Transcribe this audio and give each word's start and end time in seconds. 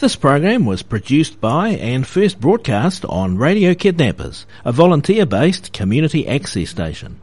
This 0.00 0.16
program 0.16 0.66
was 0.66 0.82
produced 0.82 1.40
by 1.40 1.68
and 1.68 2.04
first 2.06 2.40
broadcast 2.40 3.04
on 3.04 3.38
Radio 3.38 3.74
Kidnappers, 3.74 4.44
a 4.64 4.72
volunteer-based 4.72 5.72
community 5.72 6.26
access 6.26 6.70
station. 6.70 7.20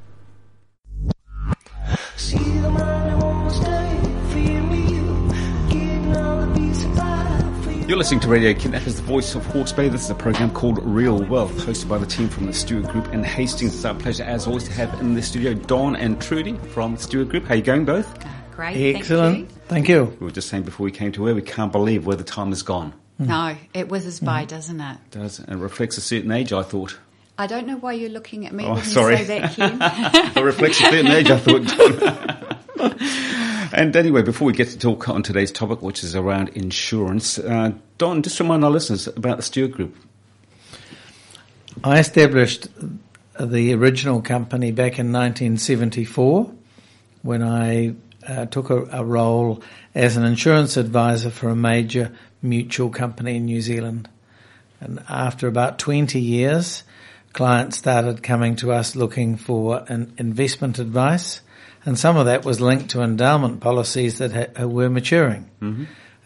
You're 7.92 7.98
listening 7.98 8.22
to 8.22 8.30
Radio 8.30 8.54
Kidnappers, 8.54 8.96
the 8.96 9.02
voice 9.02 9.36
of 9.36 9.46
Hawke's 9.48 9.74
Bay. 9.74 9.90
This 9.90 10.06
is 10.06 10.10
a 10.10 10.16
program 10.16 10.50
called 10.54 10.82
Real 10.82 11.22
Wealth, 11.26 11.52
hosted 11.58 11.90
by 11.90 11.98
the 11.98 12.06
team 12.06 12.30
from 12.30 12.46
the 12.46 12.54
Stewart 12.54 12.88
Group 12.88 13.14
in 13.14 13.22
Hastings. 13.22 13.76
It's 13.76 13.84
our 13.84 13.94
pleasure, 13.94 14.24
as 14.24 14.48
always, 14.48 14.64
to 14.64 14.72
have 14.72 14.98
in 15.02 15.14
the 15.14 15.22
studio 15.22 15.54
Don 15.54 15.98
and 15.98 16.22
Trudy 16.22 16.54
from 16.70 16.96
Stewart 16.96 17.28
Group. 17.28 17.44
How 17.44 17.54
are 17.54 17.58
you 17.58 17.64
going, 17.64 17.84
both? 17.84 18.08
Uh, 18.26 18.30
great. 18.56 18.96
Excellent. 18.96 19.50
Thank 19.50 19.68
Thank 19.68 19.90
you. 19.90 20.06
We 20.22 20.26
were 20.28 20.32
just 20.32 20.48
saying 20.48 20.64
before 20.64 20.86
we 20.86 20.92
came 20.92 21.12
to 21.12 21.22
where 21.22 21.36
we 21.36 21.42
can't 21.42 21.74
believe 21.74 22.06
where 22.06 22.16
the 22.16 22.24
time 22.24 22.48
has 22.52 22.64
gone. 22.64 22.94
you. 23.20 23.26
No, 23.26 23.58
it 23.74 23.90
whizzes 23.90 24.22
by, 24.22 24.44
mm-hmm. 24.44 24.56
doesn't 24.56 24.80
it? 24.80 24.94
It 24.94 25.12
does 25.12 25.40
it 25.42 25.54
reflects 25.54 25.98
a 25.98 26.02
certain 26.02 26.32
age, 26.32 26.54
I 26.54 26.64
thought. 26.64 26.98
I 27.38 27.46
don't 27.46 27.68
know 27.68 27.76
why 27.76 27.92
you're 27.92 28.10
looking 28.10 28.46
at 28.46 28.54
me 28.54 28.68
Oh, 28.68 28.76
when 28.76 28.84
sorry. 28.86 29.20
you 29.20 29.26
say 29.26 29.40
that, 29.42 29.54
Ken. 29.54 30.32
It 30.38 30.42
reflects 30.42 30.80
a 30.80 30.84
certain 30.84 31.08
age, 31.08 31.30
I 31.30 31.38
thought. 31.38 33.32
and 33.74 33.96
anyway, 33.96 34.22
before 34.22 34.48
we 34.48 34.54
get 34.54 34.70
to 34.70 34.78
talk 34.78 35.10
on 35.10 35.24
today's 35.24 35.52
topic, 35.52 35.82
which 35.82 36.04
is 36.04 36.16
around 36.16 36.50
insurance, 36.50 37.40
uh, 37.40 37.74
Don, 37.98 38.22
just 38.22 38.40
remind 38.40 38.64
our 38.64 38.72
listeners 38.72 39.08
about 39.08 39.38
the 39.38 39.44
Stewart 39.44 39.72
Group. 39.72 39.96
I 41.84 42.00
established 42.00 42.68
the 43.40 43.74
original 43.74 44.22
company 44.22 44.72
back 44.72 45.00
in 45.00 45.12
1974 45.12 46.52
when 47.22 47.44
I 47.44 47.96
uh, 48.28 48.46
took 48.46 48.70
a, 48.70 48.84
a 48.92 49.04
role 49.04 49.64
as 49.96 50.18
an 50.18 50.24
insurance 50.24 50.78
advisor 50.78 51.30
for 51.30 51.50
a 51.50 51.56
major 51.56 52.12
mutual 52.42 52.90
company 52.90 53.38
in 53.38 53.46
New 53.46 53.62
Zealand. 53.62 54.10
And 54.80 55.04
after 55.08 55.48
about 55.48 55.80
20 55.80 56.20
years, 56.20 56.84
clients 57.34 57.78
started 57.78 58.24
coming 58.24 58.56
to 58.58 58.72
us 58.72 58.96
looking 58.96 59.38
for 59.38 59.84
an 59.88 60.14
investment 60.18 60.80
advice. 60.80 61.42
And 61.86 61.98
some 61.98 62.18
of 62.18 62.26
that 62.28 62.46
was 62.46 62.62
linked 62.62 62.92
to 62.92 63.02
endowment 63.02 63.60
policies 63.60 64.20
that 64.20 64.56
ha- 64.58 64.66
were 64.66 64.90
maturing. 64.90 65.50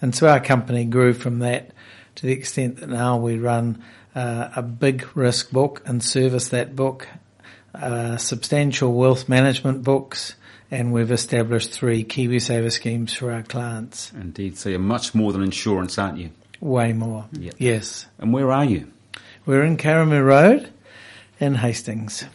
And 0.01 0.13
so 0.13 0.27
our 0.27 0.39
company 0.39 0.85
grew 0.85 1.13
from 1.13 1.39
that 1.39 1.71
to 2.15 2.25
the 2.25 2.33
extent 2.33 2.77
that 2.77 2.89
now 2.89 3.17
we 3.17 3.37
run 3.37 3.81
uh, 4.13 4.49
a 4.55 4.61
big 4.61 5.05
risk 5.15 5.51
book 5.51 5.81
and 5.85 6.03
service 6.03 6.49
that 6.49 6.75
book, 6.75 7.07
uh, 7.73 8.17
substantial 8.17 8.93
wealth 8.93 9.27
management 9.27 9.83
books, 9.83 10.35
and 10.71 10.91
we've 10.91 11.11
established 11.11 11.71
three 11.71 12.03
KiwiSaver 12.03 12.71
schemes 12.71 13.13
for 13.13 13.31
our 13.31 13.43
clients. 13.43 14.11
Indeed, 14.13 14.57
so 14.57 14.69
you're 14.69 14.79
much 14.79 15.13
more 15.13 15.31
than 15.31 15.43
insurance, 15.43 15.97
aren't 15.97 16.17
you? 16.17 16.31
Way 16.59 16.93
more. 16.93 17.25
Yeah. 17.33 17.51
Yes. 17.57 18.07
And 18.17 18.33
where 18.33 18.51
are 18.51 18.65
you? 18.65 18.91
We're 19.45 19.63
in 19.63 19.77
Karamu 19.77 20.25
Road 20.25 20.69
in 21.39 21.55
Hastings. 21.55 22.25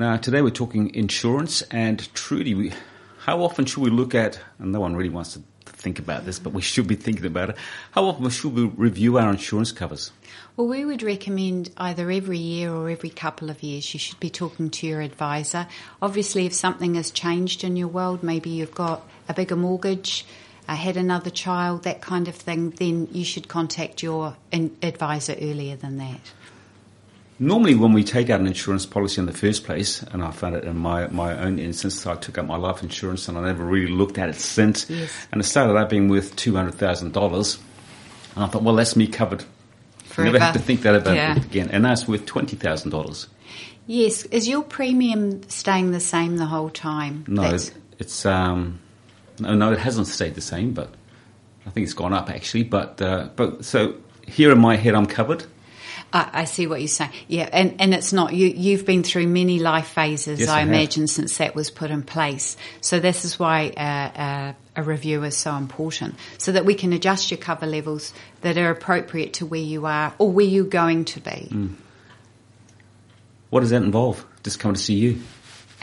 Now, 0.00 0.16
today 0.16 0.40
we're 0.40 0.48
talking 0.48 0.94
insurance, 0.94 1.60
and 1.70 1.98
Trudy, 2.14 2.54
we, 2.54 2.72
how 3.18 3.42
often 3.42 3.66
should 3.66 3.82
we 3.82 3.90
look 3.90 4.14
at, 4.14 4.40
and 4.58 4.72
no 4.72 4.80
one 4.80 4.96
really 4.96 5.10
wants 5.10 5.34
to 5.34 5.42
think 5.66 5.98
about 5.98 6.24
this, 6.24 6.38
but 6.38 6.54
we 6.54 6.62
should 6.62 6.86
be 6.86 6.94
thinking 6.94 7.26
about 7.26 7.50
it, 7.50 7.56
how 7.90 8.06
often 8.06 8.30
should 8.30 8.54
we 8.54 8.64
review 8.64 9.18
our 9.18 9.28
insurance 9.28 9.72
covers? 9.72 10.10
Well, 10.56 10.68
we 10.68 10.86
would 10.86 11.02
recommend 11.02 11.70
either 11.76 12.10
every 12.10 12.38
year 12.38 12.72
or 12.72 12.88
every 12.88 13.10
couple 13.10 13.50
of 13.50 13.62
years 13.62 13.92
you 13.92 14.00
should 14.00 14.18
be 14.18 14.30
talking 14.30 14.70
to 14.70 14.86
your 14.86 15.02
advisor. 15.02 15.66
Obviously, 16.00 16.46
if 16.46 16.54
something 16.54 16.94
has 16.94 17.10
changed 17.10 17.62
in 17.62 17.76
your 17.76 17.88
world, 17.88 18.22
maybe 18.22 18.48
you've 18.48 18.74
got 18.74 19.06
a 19.28 19.34
bigger 19.34 19.54
mortgage, 19.54 20.24
had 20.66 20.96
another 20.96 21.28
child, 21.28 21.82
that 21.82 22.00
kind 22.00 22.26
of 22.26 22.34
thing, 22.34 22.70
then 22.70 23.06
you 23.12 23.26
should 23.26 23.48
contact 23.48 24.02
your 24.02 24.34
advisor 24.50 25.34
earlier 25.38 25.76
than 25.76 25.98
that. 25.98 26.20
Normally, 27.42 27.74
when 27.74 27.94
we 27.94 28.04
take 28.04 28.28
out 28.28 28.38
an 28.40 28.46
insurance 28.46 28.84
policy 28.84 29.18
in 29.18 29.24
the 29.26 29.32
first 29.32 29.64
place, 29.64 30.02
and 30.02 30.22
I 30.22 30.30
found 30.30 30.56
it 30.56 30.64
in 30.64 30.76
my, 30.76 31.06
my 31.06 31.38
own 31.42 31.58
instance, 31.58 32.06
I 32.06 32.14
took 32.16 32.36
out 32.36 32.46
my 32.46 32.58
life 32.58 32.82
insurance 32.82 33.28
and 33.28 33.38
I 33.38 33.40
never 33.42 33.64
really 33.64 33.90
looked 33.90 34.18
at 34.18 34.28
it 34.28 34.34
since. 34.34 34.88
Yes. 34.90 35.10
And 35.32 35.40
it 35.40 35.44
started 35.44 35.74
out 35.78 35.88
being 35.88 36.08
worth 36.10 36.36
$200,000. 36.36 37.58
And 38.36 38.44
I 38.44 38.46
thought, 38.46 38.62
well, 38.62 38.74
that's 38.74 38.94
me 38.94 39.06
covered. 39.06 39.42
Forever. 40.04 40.32
never 40.32 40.44
have 40.44 40.52
to 40.52 40.58
think 40.60 40.82
that 40.82 40.94
about 40.94 41.14
Yeah. 41.16 41.36
it 41.38 41.44
again. 41.46 41.70
And 41.72 41.84
now 41.84 41.92
it's 41.92 42.06
worth 42.06 42.26
$20,000. 42.26 43.26
Yes, 43.86 44.24
is 44.26 44.46
your 44.46 44.62
premium 44.62 45.42
staying 45.48 45.92
the 45.92 46.00
same 46.00 46.36
the 46.36 46.44
whole 46.46 46.68
time? 46.68 47.24
No, 47.26 47.42
That's- 47.42 47.70
it's 47.98 48.26
um, 48.26 48.80
no, 49.38 49.54
no, 49.54 49.72
it 49.72 49.78
hasn't 49.78 50.08
stayed 50.08 50.34
the 50.34 50.40
same, 50.42 50.72
but 50.72 50.92
I 51.66 51.70
think 51.70 51.84
it's 51.84 51.94
gone 51.94 52.12
up 52.12 52.28
actually. 52.30 52.64
But 52.64 53.00
uh, 53.02 53.28
but 53.36 53.64
so 53.64 53.94
here 54.26 54.52
in 54.52 54.58
my 54.58 54.76
head, 54.76 54.94
I'm 54.94 55.06
covered. 55.06 55.44
I, 56.12 56.30
I 56.32 56.44
see 56.44 56.66
what 56.66 56.80
you're 56.80 56.88
saying. 56.88 57.10
Yeah, 57.28 57.48
and, 57.52 57.80
and 57.80 57.94
it's 57.94 58.12
not 58.12 58.32
you. 58.32 58.48
You've 58.48 58.84
been 58.84 59.02
through 59.02 59.26
many 59.26 59.58
life 59.58 59.88
phases, 59.88 60.40
Yes, 60.40 60.48
I, 60.48 60.60
I 60.60 60.62
imagine, 60.62 61.06
since 61.06 61.38
that 61.38 61.54
was 61.54 61.70
put 61.70 61.90
in 61.90 62.02
place. 62.02 62.56
So 62.80 63.00
this 63.00 63.24
is 63.24 63.38
why 63.38 63.72
uh, 63.76 64.18
uh, 64.20 64.52
a 64.76 64.82
review 64.82 65.24
is 65.24 65.36
so 65.36 65.54
important, 65.54 66.16
so 66.38 66.52
that 66.52 66.64
we 66.64 66.74
can 66.74 66.92
adjust 66.92 67.30
your 67.30 67.38
cover 67.38 67.66
levels 67.66 68.12
that 68.40 68.58
are 68.58 68.70
appropriate 68.70 69.34
to 69.34 69.46
where 69.46 69.60
you 69.60 69.86
are 69.86 70.14
or 70.18 70.30
where 70.30 70.46
you're 70.46 70.64
going 70.64 71.04
to 71.06 71.20
be. 71.20 71.48
Mm. 71.50 71.74
What 73.50 73.60
does 73.60 73.70
that 73.70 73.82
involve? 73.82 74.24
Just 74.42 74.60
come 74.60 74.74
to 74.74 74.80
see 74.80 74.94
you. 74.94 75.20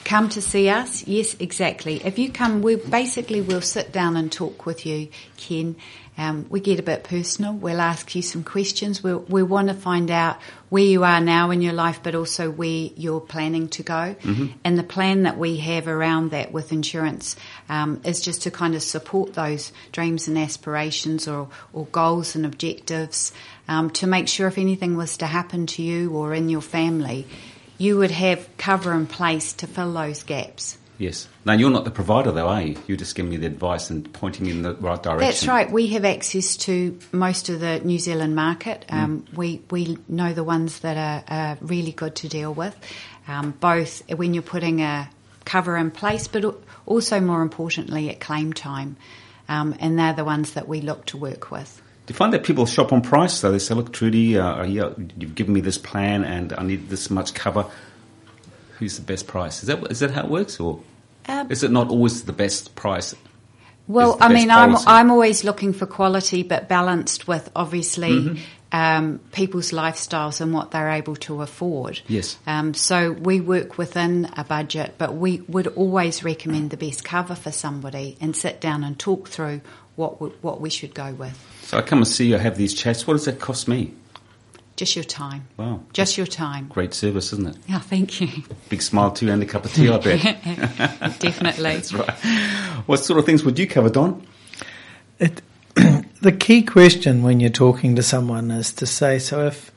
Come 0.08 0.30
to 0.30 0.42
see 0.42 0.70
us? 0.70 1.06
Yes, 1.06 1.36
exactly. 1.38 2.02
If 2.02 2.18
you 2.18 2.32
come, 2.32 2.62
we 2.62 2.78
basically 2.78 3.42
we'll 3.42 3.60
sit 3.60 3.92
down 3.92 4.16
and 4.16 4.32
talk 4.32 4.66
with 4.66 4.86
you, 4.86 5.10
Ken. 5.36 5.76
Um, 6.18 6.46
we 6.50 6.62
get 6.62 6.80
a 6.80 6.82
bit 6.84 7.04
personal. 7.04 7.52
We'll 7.52 7.82
ask 7.82 8.16
you 8.16 8.22
some 8.22 8.46
questions. 8.46 9.04
We'll, 9.04 9.20
we 9.20 9.44
want 9.44 9.68
to 9.68 9.74
find 9.74 10.10
out 10.10 10.38
where 10.70 10.86
you 10.86 11.04
are 11.04 11.20
now 11.20 11.52
in 11.52 11.62
your 11.62 11.74
life, 11.74 12.00
but 12.04 12.16
also 12.16 12.50
where 12.50 12.90
you're 12.96 13.20
planning 13.20 13.68
to 13.68 13.84
go. 13.84 14.16
And 14.64 14.80
the 14.80 14.84
plan 14.84 15.24
that 15.24 15.38
we 15.38 15.58
have 15.58 15.90
around 15.90 16.32
that 16.32 16.54
with 16.54 16.72
insurance 16.72 17.36
um, 17.68 18.00
is 18.06 18.22
just 18.22 18.44
to 18.44 18.52
kind 18.52 18.76
of 18.76 18.84
support 18.84 19.34
those 19.34 19.74
dreams 19.92 20.30
and 20.30 20.38
aspirations 20.38 21.28
or, 21.28 21.50
or 21.74 21.86
goals 21.88 22.34
and 22.34 22.46
objectives 22.46 23.34
um, 23.68 23.90
to 23.90 24.08
make 24.08 24.30
sure 24.30 24.48
if 24.48 24.58
anything 24.58 24.96
was 24.96 25.18
to 25.18 25.26
happen 25.26 25.68
to 25.68 25.84
you 25.84 26.14
or 26.14 26.34
in 26.34 26.48
your 26.48 26.62
family, 26.62 27.28
you 27.78 27.98
would 27.98 28.12
have 28.12 28.48
cover 28.58 28.94
in 28.94 29.08
place 29.08 29.54
to 29.54 29.68
fill 29.68 29.94
those 29.94 30.24
gaps. 30.24 30.78
Yes. 30.98 31.28
Now 31.46 31.54
you're 31.54 31.70
not 31.70 31.86
the 31.86 31.92
provider 31.92 32.32
though, 32.32 32.48
are 32.48 32.62
you? 32.62 32.76
You're 32.88 32.98
just 32.98 33.14
giving 33.14 33.30
me 33.30 33.38
the 33.38 33.46
advice 33.46 33.92
and 33.92 34.12
pointing 34.14 34.48
in 34.48 34.64
the 34.64 34.74
right 34.74 35.02
direction. 35.02 35.28
That's 35.28 35.48
right. 35.48 35.72
We 35.72 35.88
have 35.88 36.06
access 36.06 36.58
to 36.58 36.98
most 37.12 37.50
of 37.50 37.60
the 37.60 37.80
New 37.82 38.00
Zealand 38.00 38.36
market. 38.36 38.84
Um, 38.90 39.26
We 39.36 39.62
we 39.70 40.00
know 40.08 40.34
the 40.34 40.44
ones 40.44 40.80
that 40.80 40.98
are, 40.98 41.24
are 41.28 41.58
really 41.62 41.92
good 41.92 42.16
to 42.16 42.28
deal 42.28 42.52
with, 42.52 42.76
um, 43.28 43.54
both 43.60 44.02
when 44.10 44.34
you're 44.34 44.42
putting 44.42 44.82
a 44.82 45.08
cover 45.46 45.78
in 45.78 45.92
place, 45.92 46.28
but 46.28 46.44
also 46.88 47.22
more 47.22 47.44
importantly 47.44 48.10
at 48.10 48.20
claim 48.20 48.54
time. 48.54 48.98
Um, 49.48 49.76
and 49.80 50.00
they're 50.00 50.14
the 50.14 50.26
ones 50.26 50.54
that 50.54 50.68
we 50.68 50.82
look 50.82 51.06
to 51.06 51.18
work 51.18 51.52
with. 51.52 51.82
Do 52.08 52.14
you 52.14 52.16
find 52.16 52.32
that 52.34 52.44
people 52.44 52.66
shop 52.66 52.94
on 52.94 53.02
price 53.02 53.42
though? 53.42 53.52
They 53.52 53.60
say, 53.60 53.76
"Look, 53.76 53.92
Trudy, 53.92 54.38
uh, 54.38 54.64
yeah, 54.64 54.92
you've 55.18 55.36
given 55.36 55.54
me 55.54 55.60
this 55.62 55.78
plan, 55.78 56.24
and 56.24 56.54
I 56.54 56.64
need 56.64 56.90
this 56.90 57.10
much 57.12 57.34
cover. 57.34 57.66
Who's 58.80 58.96
the 58.96 59.04
best 59.04 59.28
price? 59.28 59.62
Is 59.62 59.68
that 59.68 59.92
is 59.92 60.00
that 60.00 60.12
how 60.12 60.24
it 60.24 60.30
works, 60.30 60.60
or 60.60 60.80
Um, 61.28 61.52
is 61.52 61.64
it 61.64 61.72
not 61.72 61.90
always 61.90 62.24
the 62.24 62.32
best 62.34 62.76
price? 62.76 63.14
Well, 63.90 64.18
I 64.22 64.32
mean, 64.34 64.50
I'm? 64.52 64.78
I'm 64.88 65.12
always 65.12 65.44
looking 65.44 65.74
for 65.74 65.86
quality, 65.86 66.44
but 66.44 66.70
balanced 66.70 67.28
with 67.28 67.50
obviously 67.56 68.12
Mm-hmm. 68.12 68.38
um, 68.72 69.20
people's 69.34 69.72
lifestyles 69.72 70.40
and 70.40 70.54
what 70.54 70.72
they're 70.72 70.92
able 70.92 71.16
to 71.18 71.42
afford. 71.42 72.00
Yes. 72.08 72.38
Um, 72.48 72.74
so 72.74 73.12
we 73.12 73.42
work 73.42 73.78
within 73.78 74.30
a 74.38 74.44
budget, 74.46 74.96
but 74.98 75.14
we 75.16 75.42
would 75.50 75.68
always 75.68 76.24
recommend 76.24 76.70
the 76.70 76.78
best 76.78 77.04
cover 77.04 77.36
for 77.36 77.52
somebody 77.52 78.16
and 78.22 78.34
sit 78.36 78.62
down 78.62 78.84
and 78.86 78.98
talk 78.98 79.28
through 79.28 79.60
what 79.98 80.22
what 80.44 80.62
we 80.62 80.70
should 80.70 80.94
go 80.94 81.12
with. 81.14 81.38
So 81.68 81.78
I 81.78 81.82
come 81.82 81.98
and 82.00 82.08
see 82.08 82.28
you, 82.28 82.36
I 82.36 82.40
have 82.40 82.56
these 82.56 82.74
chats. 82.74 83.06
What 83.06 83.16
does 83.16 83.26
that 83.26 83.42
cost 83.42 83.68
me? 83.68 83.94
Just 84.78 84.96
your 84.96 85.04
time. 85.04 85.50
Wow, 85.58 85.82
Just 85.92 86.18
your 86.18 86.26
time. 86.26 86.70
great 86.70 86.94
service, 86.94 87.34
isn't 87.34 87.46
it? 87.46 87.58
Yeah, 87.68 87.80
thank 87.80 88.22
you. 88.22 88.30
Big 88.70 88.82
smile 88.82 89.12
too, 89.12 89.30
and 89.30 89.44
a 89.44 89.46
cup 89.46 89.66
of 89.66 89.74
tea, 89.74 89.90
I 89.90 89.98
bet. 89.98 91.20
Definitely. 91.20 91.64
That's 91.74 91.94
right. 91.94 92.14
What 92.86 93.02
sort 93.02 93.20
of 93.20 93.26
things 93.26 93.44
would 93.44 93.60
you 93.60 93.68
cover, 93.68 93.90
Don? 93.90 94.26
It, 95.20 95.42
the 95.76 96.32
key 96.32 96.62
question 96.62 97.22
when 97.22 97.42
you're 97.42 97.50
talking 97.50 97.98
to 97.98 98.02
someone 98.02 98.50
is 98.50 98.72
to 98.76 98.86
say, 98.86 99.20
so 99.20 99.48
if 99.48 99.70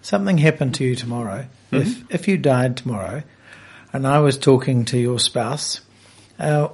something 0.00 0.38
happened 0.38 0.76
to 0.76 0.84
you 0.84 0.96
tomorrow, 0.96 1.44
if, 1.70 2.10
if 2.10 2.26
you 2.26 2.38
died 2.38 2.78
tomorrow, 2.78 3.22
and 3.92 4.06
I 4.06 4.20
was 4.20 4.38
talking 4.38 4.86
to 4.86 4.98
your 4.98 5.18
spouse, 5.18 5.82
uh, 6.38 6.68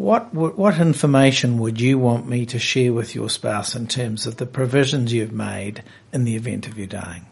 what 0.00 0.32
what 0.34 0.80
information 0.80 1.58
would 1.58 1.80
you 1.80 1.98
want 1.98 2.26
me 2.26 2.46
to 2.46 2.58
share 2.58 2.92
with 2.92 3.14
your 3.14 3.28
spouse 3.28 3.74
in 3.74 3.86
terms 3.86 4.26
of 4.26 4.36
the 4.36 4.46
provisions 4.46 5.12
you've 5.12 5.32
made 5.32 5.82
in 6.12 6.24
the 6.24 6.36
event 6.36 6.66
of 6.66 6.78
you 6.78 6.86
dying? 6.86 7.26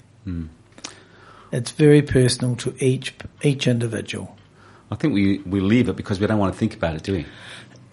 It's 1.51 1.71
very 1.71 2.03
personal 2.03 2.57
to 2.57 2.75
each 2.79 3.15
each 3.43 3.67
individual. 3.67 4.37
I 4.91 4.97
think 4.97 5.15
we, 5.15 5.39
we 5.41 5.61
leave 5.61 5.89
it 5.89 5.97
because 5.97 6.21
we 6.21 6.27
don't 6.27 6.39
want 6.39 6.53
to 6.53 6.59
think 6.59 6.75
about 6.75 6.97
it, 6.97 7.03
do 7.03 7.13
we? 7.13 7.27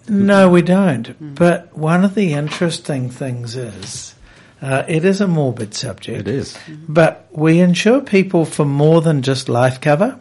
No, 0.07 0.49
we 0.49 0.61
don't. 0.61 1.35
But 1.35 1.75
one 1.75 2.05
of 2.05 2.15
the 2.15 2.33
interesting 2.33 3.09
things 3.09 3.55
is, 3.55 4.15
uh, 4.61 4.83
it 4.87 5.03
is 5.03 5.19
a 5.19 5.27
morbid 5.27 5.73
subject. 5.73 6.21
It 6.21 6.27
is. 6.27 6.57
But 6.87 7.27
we 7.31 7.59
insure 7.59 8.01
people 8.01 8.45
for 8.45 8.65
more 8.65 9.01
than 9.01 9.23
just 9.23 9.49
life 9.49 9.81
cover. 9.81 10.19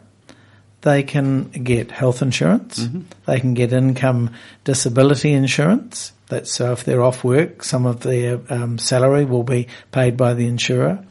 They 0.85 1.03
can 1.03 1.49
get 1.49 1.91
health 1.91 2.21
insurance. 2.21 2.77
They 3.25 3.41
can 3.41 3.55
get 3.55 3.73
income 3.73 4.33
disability 4.65 5.33
insurance. 5.33 6.13
That's 6.29 6.53
so 6.53 6.73
if 6.73 6.85
they're 6.85 7.03
off 7.03 7.25
work, 7.25 7.65
some 7.65 7.87
of 7.87 8.01
their 8.01 8.41
um, 8.51 8.77
salary 8.77 9.25
will 9.25 9.45
be 9.45 9.69
paid 9.93 10.19
by 10.19 10.35
the 10.35 10.47
insurer. 10.47 11.03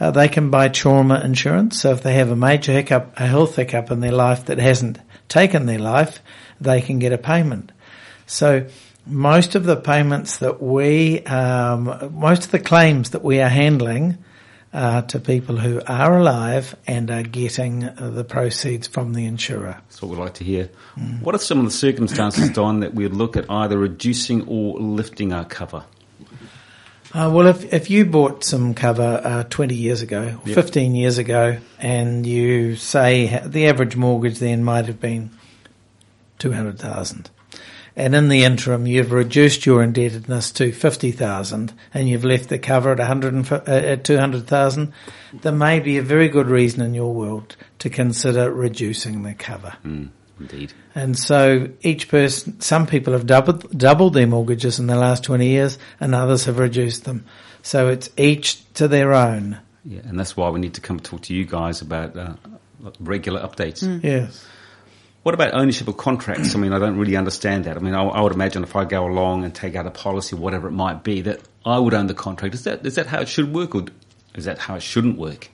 Uh, 0.00 0.10
they 0.10 0.26
can 0.26 0.50
buy 0.50 0.66
trauma 0.68 1.20
insurance. 1.20 1.80
So 1.80 1.92
if 1.92 2.02
they 2.02 2.14
have 2.14 2.30
a 2.30 2.36
major 2.36 2.72
hiccup, 2.72 3.14
a 3.16 3.26
health 3.26 3.54
hiccup 3.54 3.92
in 3.92 4.00
their 4.00 4.12
life 4.12 4.46
that 4.46 4.58
hasn't 4.58 4.98
taken 5.28 5.66
their 5.66 5.78
life, 5.78 6.20
they 6.60 6.80
can 6.80 6.98
get 6.98 7.12
a 7.12 7.18
payment. 7.18 7.70
So 8.26 8.66
most 9.06 9.54
of 9.54 9.62
the 9.62 9.76
payments 9.76 10.38
that 10.38 10.60
we, 10.60 11.20
um, 11.24 12.10
most 12.18 12.46
of 12.46 12.50
the 12.50 12.58
claims 12.58 13.10
that 13.10 13.22
we 13.22 13.40
are 13.40 13.48
handling 13.48 14.18
are 14.78 15.02
to 15.02 15.18
people 15.18 15.56
who 15.56 15.82
are 15.86 16.16
alive 16.18 16.74
and 16.86 17.10
are 17.10 17.22
getting 17.24 17.84
uh, 17.84 18.10
the 18.10 18.24
proceeds 18.24 18.86
from 18.86 19.12
the 19.12 19.26
insurer. 19.26 19.80
That's 19.88 20.00
what 20.00 20.10
we'd 20.12 20.18
like 20.18 20.34
to 20.34 20.44
hear. 20.44 20.70
What 21.20 21.34
are 21.34 21.38
some 21.38 21.58
of 21.58 21.64
the 21.64 21.70
circumstances, 21.70 22.48
Don, 22.54 22.80
that 22.80 22.94
we'd 22.94 23.12
look 23.12 23.36
at 23.36 23.50
either 23.50 23.76
reducing 23.76 24.46
or 24.46 24.78
lifting 24.78 25.32
our 25.32 25.44
cover? 25.44 25.84
Uh, 27.12 27.30
well, 27.34 27.46
if, 27.46 27.72
if 27.72 27.90
you 27.90 28.04
bought 28.04 28.44
some 28.44 28.74
cover 28.74 29.20
uh, 29.24 29.42
20 29.44 29.74
years 29.74 30.02
ago, 30.02 30.38
or 30.44 30.48
Yep. 30.48 30.54
15 30.54 30.94
years 30.94 31.18
ago, 31.18 31.58
and 31.78 32.26
you 32.26 32.76
say 32.76 33.42
the 33.46 33.66
average 33.66 33.96
mortgage 33.96 34.38
then 34.38 34.62
might 34.62 34.84
have 34.86 35.00
been 35.00 35.30
200,000, 36.38 37.30
and 37.98 38.14
in 38.14 38.28
the 38.28 38.44
interim 38.44 38.86
you've 38.86 39.10
reduced 39.10 39.66
your 39.66 39.82
indebtedness 39.82 40.52
to 40.52 40.70
50,000 40.70 41.72
and 41.92 42.08
you've 42.08 42.24
left 42.24 42.48
the 42.48 42.58
cover 42.58 42.92
at 42.92 42.98
100 42.98 43.52
uh, 43.52 43.60
at 43.66 44.04
200,000, 44.04 44.92
there 45.42 45.52
may 45.52 45.80
be 45.80 45.98
a 45.98 46.02
very 46.02 46.28
good 46.28 46.46
reason 46.46 46.80
in 46.80 46.94
your 46.94 47.12
world 47.12 47.56
to 47.80 47.90
consider 47.90 48.52
reducing 48.52 49.24
the 49.24 49.34
cover. 49.34 49.76
Mm, 49.84 50.10
indeed. 50.38 50.72
And 50.94 51.18
so 51.18 51.68
each 51.82 52.08
person, 52.08 52.60
some 52.60 52.86
people 52.86 53.14
have 53.14 53.26
doubled, 53.26 53.76
doubled 53.76 54.14
their 54.14 54.28
mortgages 54.28 54.78
in 54.78 54.86
the 54.86 54.96
last 54.96 55.24
20 55.24 55.48
years 55.48 55.76
and 55.98 56.14
others 56.14 56.44
have 56.44 56.60
reduced 56.60 57.04
them. 57.04 57.24
So 57.62 57.88
it's 57.88 58.10
each 58.16 58.72
to 58.74 58.86
their 58.86 59.12
own. 59.12 59.58
Yeah, 59.84 60.02
and 60.04 60.18
that's 60.18 60.36
why 60.36 60.50
we 60.50 60.60
need 60.60 60.74
to 60.74 60.80
come 60.80 61.00
talk 61.00 61.22
to 61.22 61.34
you 61.34 61.44
guys 61.44 61.80
about 61.80 62.16
uh, 62.16 62.34
regular 63.00 63.40
updates. 63.40 64.04
Yes. 64.04 64.46
What 65.22 65.34
about 65.34 65.52
ownership 65.52 65.88
of 65.88 65.96
contracts? 65.96 66.54
I 66.54 66.58
mean, 66.58 66.72
I 66.72 66.78
don't 66.78 66.96
really 66.96 67.16
understand 67.16 67.64
that. 67.64 67.76
I 67.76 67.80
mean, 67.80 67.94
I, 67.94 68.02
I 68.02 68.20
would 68.20 68.32
imagine 68.32 68.62
if 68.62 68.76
I 68.76 68.84
go 68.84 69.04
along 69.04 69.44
and 69.44 69.54
take 69.54 69.74
out 69.74 69.86
a 69.86 69.90
policy, 69.90 70.36
whatever 70.36 70.68
it 70.68 70.72
might 70.72 71.02
be, 71.02 71.20
that 71.22 71.40
I 71.66 71.78
would 71.78 71.92
own 71.92 72.06
the 72.06 72.14
contract. 72.14 72.54
Is 72.54 72.64
that 72.64 72.86
is 72.86 72.94
that 72.94 73.06
how 73.06 73.20
it 73.20 73.28
should 73.28 73.52
work, 73.52 73.74
or 73.74 73.84
is 74.34 74.44
that 74.46 74.58
how 74.58 74.76
it 74.76 74.82
shouldn't 74.82 75.18
work? 75.18 75.50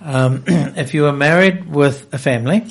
Um, 0.00 0.44
if 0.46 0.94
you 0.94 1.06
are 1.06 1.12
married 1.12 1.66
with 1.66 2.12
a 2.12 2.18
family, 2.18 2.64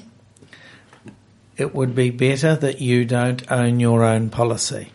it 1.55 1.75
would 1.75 1.93
be 1.93 2.09
better 2.09 2.55
that 2.55 2.81
you 2.81 3.05
don't 3.05 3.49
own 3.51 3.79
your 3.79 4.03
own 4.03 4.29
policy. 4.29 4.91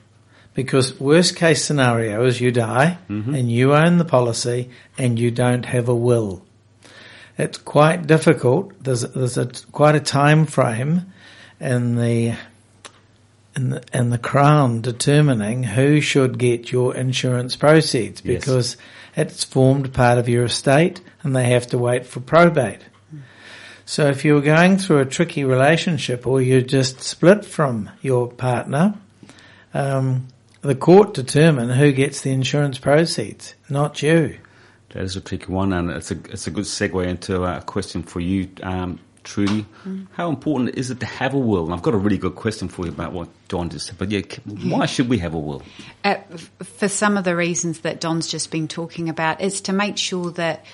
Because 0.54 0.98
worst 1.00 1.36
case 1.36 1.64
scenario 1.64 2.24
is 2.24 2.40
you 2.40 2.52
die 2.52 2.98
and 3.34 3.50
you 3.50 3.74
own 3.74 3.98
the 3.98 4.04
policy 4.04 4.70
and 4.96 5.18
you 5.18 5.30
don't 5.30 5.66
have 5.66 5.88
a 5.88 5.94
will. 5.94 6.44
It's 7.36 7.58
quite 7.58 8.06
difficult. 8.06 8.72
There's, 8.82 9.02
there's 9.02 9.36
a, 9.38 9.46
quite 9.72 9.94
a 9.96 10.00
time 10.00 10.46
frame 10.46 11.12
in 11.60 11.96
the, 11.96 12.36
in 13.56 13.70
the, 13.70 13.82
in 13.92 14.10
the 14.10 14.18
crown 14.18 14.80
determining 14.80 15.62
who 15.64 16.00
should 16.00 16.38
get 16.38 16.70
your 16.70 16.94
insurance 16.94 17.56
proceeds 17.56 18.22
Yes. 18.24 18.40
because 18.40 18.76
it's 19.16 19.44
formed 19.44 19.92
part 19.92 20.18
of 20.18 20.28
your 20.28 20.44
estate 20.44 21.00
and 21.22 21.34
they 21.34 21.44
have 21.50 21.66
to 21.68 21.78
wait 21.78 22.06
for 22.06 22.20
probate. 22.20 22.80
So 23.86 24.06
if 24.08 24.24
you're 24.24 24.40
going 24.40 24.78
through 24.78 25.00
a 25.00 25.04
tricky 25.04 25.44
relationship 25.44 26.26
or 26.26 26.40
you 26.40 26.62
just 26.62 27.00
split 27.00 27.44
from 27.44 27.90
your 28.00 28.28
partner, 28.28 28.94
um, 29.74 30.28
the 30.62 30.74
court 30.74 31.12
determine 31.12 31.68
who 31.68 31.92
gets 31.92 32.22
the 32.22 32.30
insurance 32.30 32.78
proceeds, 32.78 33.54
not 33.68 34.02
you. 34.02 34.38
That 34.94 35.02
is 35.02 35.16
a 35.16 35.20
tricky 35.20 35.52
one, 35.52 35.72
and 35.72 35.90
it's 35.90 36.12
a 36.12 36.18
it's 36.30 36.46
a 36.46 36.52
good 36.52 36.64
segue 36.64 37.04
into 37.04 37.42
a 37.42 37.60
question 37.60 38.04
for 38.04 38.20
you, 38.20 38.48
um, 38.62 39.00
Trudy. 39.24 39.66
How 40.12 40.28
important 40.28 40.76
is 40.76 40.90
it 40.92 41.00
to 41.00 41.06
have 41.06 41.34
a 41.34 41.38
will? 41.38 41.64
And 41.64 41.74
I've 41.74 41.82
got 41.82 41.94
a 41.94 41.98
really 41.98 42.16
good 42.16 42.36
question 42.36 42.68
for 42.68 42.86
you 42.86 42.92
about 42.92 43.12
what 43.12 43.28
Don 43.48 43.70
just 43.70 43.86
said. 43.86 43.98
But 43.98 44.12
yeah, 44.12 44.22
why 44.44 44.86
should 44.86 45.08
we 45.08 45.18
have 45.18 45.34
a 45.34 45.38
will? 45.38 45.62
Uh, 46.04 46.16
for 46.62 46.88
some 46.88 47.16
of 47.16 47.24
the 47.24 47.34
reasons 47.34 47.80
that 47.80 48.00
Don's 48.00 48.28
just 48.28 48.52
been 48.52 48.68
talking 48.68 49.08
about, 49.08 49.40
is 49.40 49.60
to 49.62 49.72
make 49.72 49.98
sure 49.98 50.30
that 50.32 50.64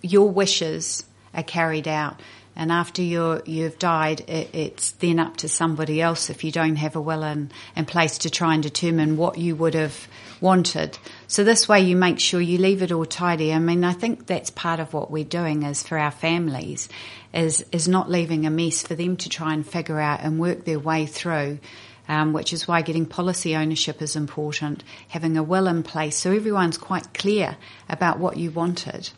your 0.00 0.30
wishes 0.30 1.04
are 1.34 1.42
carried 1.42 1.86
out. 1.86 2.18
And 2.56 2.72
after 2.72 3.02
you're, 3.02 3.42
you've 3.44 3.78
died, 3.78 4.20
it, 4.20 4.48
it's 4.54 4.92
then 4.92 5.18
up 5.18 5.36
to 5.38 5.48
somebody 5.48 6.00
else 6.00 6.30
if 6.30 6.42
you 6.42 6.50
don't 6.50 6.76
have 6.76 6.96
a 6.96 7.00
will 7.00 7.22
in, 7.22 7.50
in 7.76 7.84
place 7.84 8.18
to 8.18 8.30
try 8.30 8.54
and 8.54 8.62
determine 8.62 9.16
what 9.16 9.36
you 9.36 9.54
would 9.54 9.74
have 9.74 10.08
wanted. 10.40 10.98
So 11.28 11.44
this 11.44 11.68
way 11.68 11.82
you 11.82 11.96
make 11.96 12.18
sure 12.18 12.40
you 12.40 12.58
leave 12.58 12.82
it 12.82 12.92
all 12.92 13.04
tidy. 13.04 13.52
I 13.52 13.58
mean, 13.58 13.84
I 13.84 13.92
think 13.92 14.26
that's 14.26 14.50
part 14.50 14.80
of 14.80 14.94
what 14.94 15.10
we're 15.10 15.24
doing 15.24 15.62
is 15.64 15.82
for 15.82 15.98
our 15.98 16.10
families 16.10 16.88
is, 17.34 17.64
is 17.72 17.88
not 17.88 18.10
leaving 18.10 18.46
a 18.46 18.50
mess 18.50 18.82
for 18.82 18.94
them 18.94 19.16
to 19.18 19.28
try 19.28 19.52
and 19.52 19.66
figure 19.66 20.00
out 20.00 20.20
and 20.22 20.38
work 20.40 20.64
their 20.64 20.78
way 20.78 21.06
through 21.06 21.58
um, 22.08 22.32
which 22.32 22.52
is 22.52 22.68
why 22.68 22.82
getting 22.82 23.06
policy 23.06 23.56
ownership 23.56 24.00
is 24.00 24.16
important, 24.16 24.84
having 25.08 25.36
a 25.36 25.42
will 25.42 25.66
in 25.66 25.82
place 25.82 26.16
so 26.16 26.32
everyone's 26.32 26.78
quite 26.78 27.14
clear 27.14 27.56
about 27.88 28.18
what 28.18 28.36
you 28.36 28.50
wanted. 28.50 29.10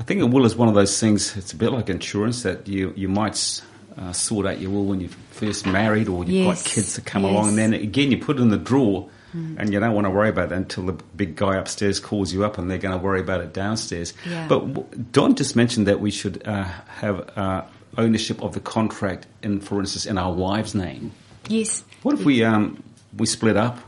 I 0.00 0.02
think 0.02 0.22
a 0.22 0.26
will 0.26 0.46
is 0.46 0.56
one 0.56 0.68
of 0.68 0.74
those 0.74 0.98
things. 0.98 1.36
It's 1.36 1.52
a 1.52 1.56
bit 1.56 1.70
like 1.70 1.88
insurance 1.90 2.42
that 2.42 2.66
you 2.66 2.92
you 2.96 3.08
might 3.08 3.62
uh, 3.98 4.12
sort 4.12 4.46
out 4.46 4.58
your 4.58 4.70
will 4.70 4.86
when 4.86 5.00
you're 5.00 5.10
first 5.30 5.66
married 5.66 6.08
or 6.08 6.24
you've 6.24 6.46
Yes, 6.46 6.62
got 6.62 6.70
kids 6.70 6.96
that 6.96 7.04
come 7.04 7.22
yes. 7.22 7.30
along, 7.32 7.48
and 7.50 7.58
then 7.58 7.74
again 7.74 8.10
you 8.10 8.18
put 8.18 8.38
it 8.38 8.42
in 8.42 8.48
the 8.48 8.58
drawer. 8.58 9.08
And 9.32 9.72
you 9.72 9.78
don't 9.78 9.94
want 9.94 10.06
to 10.06 10.10
worry 10.10 10.28
about 10.28 10.50
it 10.50 10.56
until 10.56 10.86
the 10.86 10.94
big 11.14 11.36
guy 11.36 11.54
upstairs 11.54 12.00
calls 12.00 12.32
you 12.32 12.44
up, 12.44 12.58
and 12.58 12.68
they're 12.68 12.78
going 12.78 12.98
to 12.98 13.04
worry 13.04 13.20
about 13.20 13.40
it 13.40 13.52
downstairs. 13.52 14.12
Yeah. 14.28 14.48
But 14.48 15.12
Don 15.12 15.36
just 15.36 15.54
mentioned 15.54 15.86
that 15.86 16.00
we 16.00 16.10
should 16.10 16.42
uh, 16.44 16.64
have 16.64 17.30
uh, 17.38 17.62
ownership 17.96 18.42
of 18.42 18.54
the 18.54 18.60
contract, 18.60 19.28
in, 19.44 19.60
for 19.60 19.78
instance, 19.78 20.04
in 20.04 20.18
our 20.18 20.32
wife's 20.32 20.74
name. 20.74 21.12
Yes. 21.46 21.84
What 22.02 22.18
if 22.18 22.24
we 22.24 22.42
um, 22.42 22.82
we 23.16 23.24
split 23.26 23.56
up? 23.56 23.78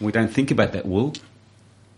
We 0.00 0.12
don't 0.12 0.32
think 0.32 0.50
about 0.50 0.72
that 0.72 0.86
will, 0.86 1.12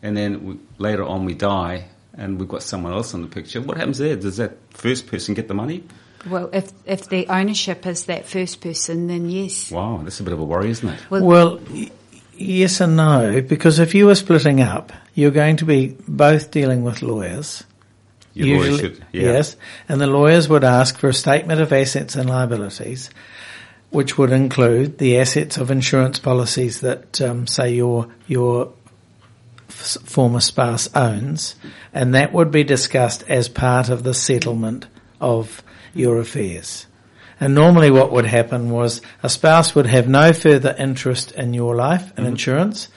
and 0.02 0.16
then 0.16 0.44
we, 0.44 0.58
later 0.78 1.04
on 1.04 1.24
we 1.24 1.34
die, 1.34 1.84
and 2.16 2.38
we've 2.38 2.48
got 2.48 2.62
someone 2.62 2.92
else 2.92 3.14
in 3.14 3.22
the 3.22 3.28
picture. 3.28 3.60
What 3.60 3.76
happens 3.76 3.98
there? 3.98 4.16
Does 4.16 4.36
that 4.38 4.56
first 4.70 5.06
person 5.06 5.34
get 5.34 5.48
the 5.48 5.54
money? 5.54 5.84
Well, 6.28 6.50
if 6.52 6.70
if 6.86 7.08
the 7.08 7.26
ownership 7.28 7.84
is 7.86 8.04
that 8.04 8.26
first 8.26 8.60
person, 8.60 9.08
then 9.08 9.28
yes. 9.28 9.70
Wow, 9.70 10.00
that's 10.04 10.20
a 10.20 10.22
bit 10.22 10.32
of 10.32 10.40
a 10.40 10.44
worry, 10.44 10.70
isn't 10.70 10.88
it? 10.88 11.10
Well, 11.10 11.24
Well, 11.24 11.60
y- 11.70 11.90
yes 12.34 12.80
and 12.80 12.96
no, 12.96 13.42
because 13.42 13.78
if 13.80 13.94
you 13.94 14.06
were 14.06 14.14
splitting 14.14 14.60
up, 14.60 14.92
you're 15.14 15.32
going 15.32 15.56
to 15.56 15.64
be 15.64 15.96
both 16.06 16.50
dealing 16.52 16.84
with 16.84 17.02
lawyers. 17.02 17.64
Your 18.34 18.58
lawyer 18.58 18.78
should, 18.78 19.04
yeah. 19.12 19.22
Yes, 19.22 19.56
and 19.88 20.00
the 20.00 20.06
lawyers 20.06 20.48
would 20.48 20.64
ask 20.64 20.96
for 20.96 21.08
a 21.08 21.12
statement 21.14 21.60
of 21.60 21.70
assets 21.72 22.16
and 22.16 22.30
liabilities, 22.30 23.10
which 23.90 24.16
would 24.16 24.30
include 24.32 24.96
the 24.98 25.18
assets 25.18 25.58
of 25.58 25.70
insurance 25.70 26.18
policies 26.18 26.80
that, 26.80 27.20
um, 27.20 27.46
say, 27.46 27.74
your 27.74 28.08
your 28.26 28.68
f- 28.68 28.72
former 29.72 30.40
spouse 30.40 30.88
owns, 30.94 31.54
and 31.92 32.14
that 32.14 32.32
would 32.32 32.50
be 32.50 32.64
discussed 32.64 33.24
as 33.28 33.48
part 33.48 33.88
of 33.88 34.02
the 34.02 34.14
settlement 34.14 34.86
of 35.20 35.62
your 35.94 36.18
affairs. 36.18 36.86
And 37.40 37.54
normally 37.54 37.90
what 37.90 38.12
would 38.12 38.26
happen 38.26 38.70
was 38.70 39.00
a 39.22 39.28
spouse 39.28 39.74
would 39.74 39.86
have 39.86 40.08
no 40.08 40.32
further 40.32 40.74
interest 40.78 41.32
in 41.32 41.54
your 41.54 41.74
life 41.74 42.12
and 42.16 42.26
insurance 42.26 42.88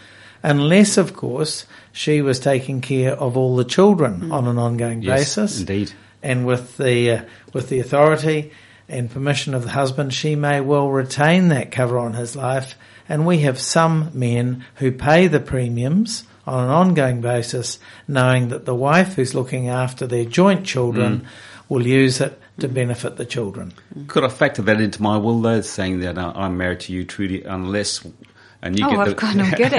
unless, 0.46 0.98
of 0.98 1.16
course, 1.16 1.66
she 1.92 2.22
was 2.22 2.40
taking 2.40 2.80
care 2.80 3.14
of 3.14 3.36
all 3.36 3.56
the 3.56 3.66
children 3.66 4.32
on 4.32 4.48
an 4.48 4.60
ongoing 4.60 5.02
Yes, 5.02 5.36
basis. 5.36 5.60
indeed. 5.60 5.92
And 6.22 6.46
with 6.46 6.78
the, 6.78 7.12
uh, 7.12 7.22
with 7.54 7.70
the 7.70 7.80
authority 7.80 8.52
and 8.88 9.10
permission 9.10 9.56
of 9.56 9.64
the 9.64 9.72
husband, 9.72 10.14
she 10.14 10.36
may 10.36 10.62
well 10.62 10.90
retain 10.90 11.48
that 11.50 11.72
cover 11.72 11.98
on 11.98 12.14
his 12.14 12.36
life. 12.36 12.76
And 13.10 13.26
we 13.26 13.40
have 13.40 13.60
some 13.60 14.12
men 14.14 14.66
who 14.76 14.92
pay 14.92 15.28
the 15.28 15.40
premiums 15.40 16.24
on 16.46 16.66
an 16.66 16.70
ongoing 16.70 17.22
basis, 17.22 17.80
knowing 18.08 18.50
that 18.50 18.66
the 18.66 18.76
wife 18.76 19.16
who's 19.16 19.34
looking 19.34 19.70
after 19.70 20.06
their 20.08 20.26
joint 20.26 20.66
children 20.66 21.28
will 21.70 21.86
use 21.86 22.22
it 22.22 22.40
to 22.60 22.68
benefit 22.68 23.18
the 23.18 23.26
children. 23.26 23.74
Could 24.08 24.24
I 24.24 24.30
factor 24.30 24.62
that 24.64 24.80
into 24.80 25.02
my 25.02 25.18
will, 25.18 25.42
though, 25.42 25.62
saying 25.62 26.00
that 26.02 26.18
uh, 26.18 26.32
I'm 26.36 26.58
married 26.58 26.82
to 26.82 26.94
you, 26.94 27.04
Trudy, 27.04 27.44
unless 27.44 28.06
and 28.62 28.80
you 28.80 28.86
oh, 28.86 28.90
get 28.90 29.00
I've 29.00 29.08
the, 29.10 29.14
got 29.16 29.36
no 29.36 29.52
goodie. 29.52 29.76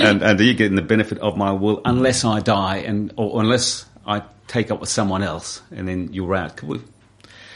and, 0.04 0.22
and 0.22 0.40
you 0.40 0.54
get 0.54 0.74
the 0.74 0.82
benefit 0.82 1.18
of 1.18 1.36
my 1.36 1.50
will 1.50 1.80
unless 1.84 2.24
I 2.24 2.40
die 2.40 2.76
and 2.76 3.12
or 3.16 3.40
unless 3.40 3.86
I 4.06 4.22
take 4.46 4.70
up 4.70 4.80
with 4.80 4.88
someone 4.88 5.22
else, 5.22 5.62
and 5.72 5.88
then 5.88 6.12
you're 6.12 6.34
out. 6.34 6.56
Could 6.56 6.68
we? 6.68 6.80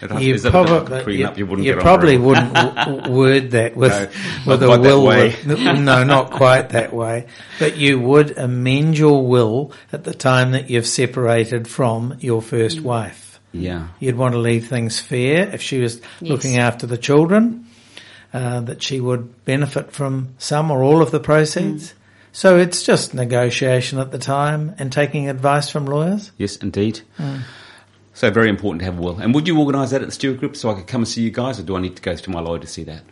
You 0.02 0.34
is 0.34 0.42
that 0.44 0.54
a 0.54 0.64
bit 0.64 0.70
like 0.70 0.82
a 0.82 0.84
probably. 0.86 1.18
You, 1.18 1.46
wouldn't 1.46 1.66
you 1.66 1.74
get 1.74 1.82
probably 1.82 2.16
wouldn't 2.18 2.54
w- 2.54 2.74
w- 2.74 3.12
word 3.12 3.50
that 3.50 3.76
with, 3.76 3.92
No, 3.92 4.52
with 4.52 4.62
a 4.62 4.66
quite 4.66 4.76
that 4.82 4.82
will. 4.82 5.04
way. 5.04 5.36
with- 5.46 5.58
no, 5.60 6.04
not 6.04 6.30
quite 6.30 6.70
that 6.70 6.92
way. 6.92 7.26
But 7.58 7.76
you 7.76 8.00
would 8.00 8.38
amend 8.38 8.96
your 8.96 9.26
will 9.26 9.72
at 9.92 10.04
the 10.04 10.14
time 10.14 10.52
that 10.52 10.70
you've 10.70 10.86
separated 10.86 11.68
from 11.68 12.16
your 12.20 12.40
first 12.40 12.78
mm. 12.78 12.82
wife. 12.82 13.40
Yeah. 13.52 13.88
You'd 13.98 14.16
want 14.16 14.34
to 14.34 14.38
leave 14.38 14.68
things 14.68 14.98
fair 15.00 15.48
if 15.52 15.60
she 15.60 15.80
was 15.80 16.00
Yes. 16.20 16.30
looking 16.30 16.56
after 16.58 16.86
the 16.86 16.98
children, 16.98 17.66
uh, 18.32 18.60
that 18.60 18.82
she 18.82 19.00
would 19.00 19.44
benefit 19.44 19.92
from 19.92 20.28
some 20.38 20.70
or 20.70 20.82
all 20.82 21.02
of 21.02 21.10
the 21.10 21.20
proceeds. 21.20 21.90
Mm. 21.90 21.94
So 22.32 22.56
it's 22.58 22.84
just 22.84 23.12
negotiation 23.12 23.98
at 23.98 24.12
the 24.12 24.18
time 24.18 24.76
and 24.78 24.92
taking 24.92 25.28
advice 25.28 25.68
from 25.68 25.86
lawyers. 25.86 26.30
Yes, 26.38 26.56
indeed. 26.56 27.00
Mm. 27.18 27.40
So 28.20 28.30
very 28.30 28.50
important 28.50 28.80
to 28.80 28.84
have 28.84 28.98
a 28.98 29.00
will. 29.00 29.18
And 29.18 29.34
would 29.34 29.48
you 29.48 29.58
organise 29.58 29.92
that 29.92 30.02
at 30.02 30.08
the 30.08 30.12
Stewart 30.12 30.36
Group 30.40 30.54
so 30.54 30.68
I 30.68 30.74
could 30.74 30.86
come 30.86 31.00
and 31.00 31.08
see 31.08 31.22
you 31.22 31.30
guys, 31.30 31.58
or 31.58 31.62
do 31.62 31.74
I 31.74 31.80
need 31.80 31.96
to 31.96 32.02
go 32.02 32.14
to 32.14 32.30
my 32.30 32.40
lawyer 32.40 32.58
to 32.58 32.66
see 32.66 32.84
that? 32.84 33.02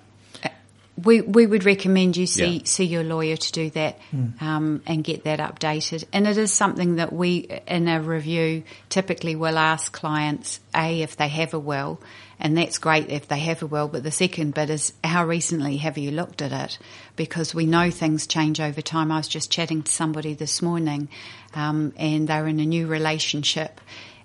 we 1.03 1.23
we 1.23 1.47
would 1.47 1.65
recommend 1.65 2.17
you 2.17 2.27
see 2.27 2.57
Yeah. 2.59 2.61
see 2.65 2.85
your 2.85 3.05
lawyer 3.05 3.37
to 3.37 3.53
do 3.53 3.71
that 3.71 3.99
um, 4.41 4.83
and 4.85 5.03
get 5.03 5.25
that 5.25 5.39
updated. 5.39 6.05
And 6.13 6.27
it 6.27 6.37
is 6.37 6.53
something 6.53 6.97
that 6.97 7.11
we 7.11 7.49
in 7.67 7.89
a 7.89 8.03
review 8.03 8.65
typically 8.91 9.35
will 9.35 9.57
ask 9.57 9.93
clients 9.93 10.61
a 10.75 11.01
if 11.01 11.17
they 11.17 11.29
have 11.29 11.55
a 11.55 11.59
will, 11.59 12.03
and 12.39 12.59
that's 12.59 12.77
great 12.77 13.09
if 13.09 13.29
they 13.29 13.39
have 13.39 13.63
a 13.63 13.67
will. 13.67 13.89
But 13.89 14.03
the 14.03 14.11
second 14.11 14.53
bit 14.53 14.69
is 14.69 14.93
how 15.03 15.25
recently 15.25 15.79
have 15.79 15.97
you 15.97 16.11
looked 16.11 16.43
at 16.43 16.53
it? 16.53 16.79
Because 17.17 17.55
we 17.55 17.65
know 17.65 17.91
things 17.91 18.27
change 18.27 18.61
over 18.61 18.83
time. 18.83 19.11
I 19.11 19.17
was 19.17 19.29
just 19.29 19.51
chatting 19.51 19.85
to 19.85 19.91
somebody 19.91 20.35
this 20.35 20.61
morning, 20.61 21.09
um, 21.55 21.95
and 21.97 22.29
they 22.29 22.39
were 22.43 22.49
in 22.49 22.61
a 22.61 22.67
new 22.67 22.87
relationship. 22.87 23.81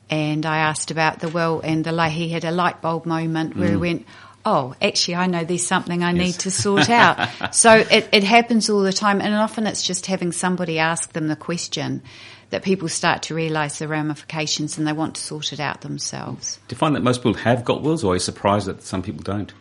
And 0.10 0.46
I 0.46 0.58
asked 0.58 0.92
about 0.92 1.20
the 1.20 1.30
will, 1.30 1.62
and 1.62 1.84
the 1.84 1.92
li- 1.92 2.10
he 2.10 2.30
had 2.30 2.46
a 2.46 2.52
light 2.52 2.82
bulb 2.82 3.06
moment 3.06 3.56
where 3.56 3.70
he 3.70 3.76
mm. 3.76 3.80
went, 3.80 4.06
"Oh, 4.46 4.76
actually, 4.82 5.16
I 5.16 5.28
know 5.28 5.44
there's 5.44 5.66
something 5.66 6.04
I 6.04 6.12
need 6.12 6.34
to 6.40 6.52
sort 6.52 6.90
out." 6.90 7.30
so 7.56 7.74
it, 7.74 8.10
it 8.12 8.24
happens 8.24 8.70
all 8.70 8.82
the 8.82 8.94
time, 8.94 9.22
and 9.22 9.34
often 9.34 9.66
it's 9.66 9.82
just 9.82 10.06
having 10.06 10.32
somebody 10.32 10.78
ask 10.80 11.14
them 11.14 11.28
the 11.28 11.36
question 11.36 12.02
that 12.50 12.62
people 12.62 12.88
start 12.88 13.24
to 13.24 13.34
realise 13.34 13.80
the 13.80 13.88
ramifications, 13.88 14.78
and 14.78 14.86
they 14.86 14.94
want 14.94 15.16
to 15.16 15.22
sort 15.22 15.54
it 15.54 15.60
out 15.60 15.82
themselves. 15.82 16.60
Do 16.68 16.76
you 16.76 16.78
find 16.78 16.96
that 16.96 17.02
most 17.02 17.20
people 17.20 17.34
have 17.36 17.66
got 17.66 17.82
wills, 17.82 18.04
or 18.04 18.12
are 18.12 18.16
you 18.16 18.20
surprised 18.20 18.68
that 18.68 18.84
some 18.84 19.02
people 19.02 19.24
don't? 19.24 19.52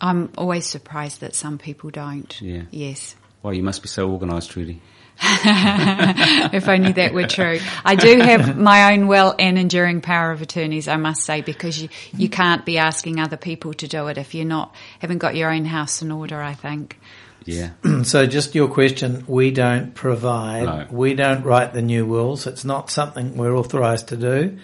I'm 0.00 0.30
always 0.36 0.66
surprised 0.66 1.20
that 1.20 1.34
some 1.34 1.58
people 1.58 1.90
don't. 1.90 2.40
Yeah. 2.40 2.62
Yes. 2.70 3.16
Well, 3.42 3.54
you 3.54 3.62
must 3.62 3.82
be 3.82 3.88
so 3.88 4.10
organised, 4.10 4.50
Trudy. 4.50 4.80
if 5.24 6.68
only 6.68 6.92
that 6.92 7.12
were 7.14 7.26
true. 7.26 7.58
I 7.84 7.94
do 7.94 8.18
have 8.20 8.56
my 8.58 8.92
own 8.92 9.06
will 9.06 9.34
and 9.38 9.58
enduring 9.58 10.00
power 10.00 10.32
of 10.32 10.42
attorneys, 10.42 10.88
I 10.88 10.96
must 10.96 11.22
say, 11.22 11.42
because 11.42 11.80
you, 11.80 11.88
you 12.16 12.28
can't 12.28 12.64
be 12.64 12.78
asking 12.78 13.20
other 13.20 13.36
people 13.36 13.72
to 13.74 13.88
do 13.88 14.08
it 14.08 14.18
if 14.18 14.34
you're 14.34 14.44
not, 14.44 14.74
haven't 14.98 15.18
got 15.18 15.36
your 15.36 15.50
own 15.50 15.64
house 15.64 16.02
in 16.02 16.10
order, 16.10 16.40
I 16.40 16.54
think. 16.54 16.98
Yeah. 17.44 17.70
So 18.04 18.26
just 18.26 18.54
your 18.56 18.68
question, 18.68 19.24
we 19.28 19.52
don't 19.52 19.94
provide, 19.94 20.64
No. 20.64 20.86
we 20.90 21.14
don't 21.14 21.44
write 21.44 21.72
the 21.72 21.82
new 21.82 22.04
wills. 22.04 22.46
It's 22.48 22.64
not 22.64 22.90
something 22.90 23.36
we're 23.36 23.56
authorised 23.56 24.08
to 24.08 24.16
do, 24.16 24.58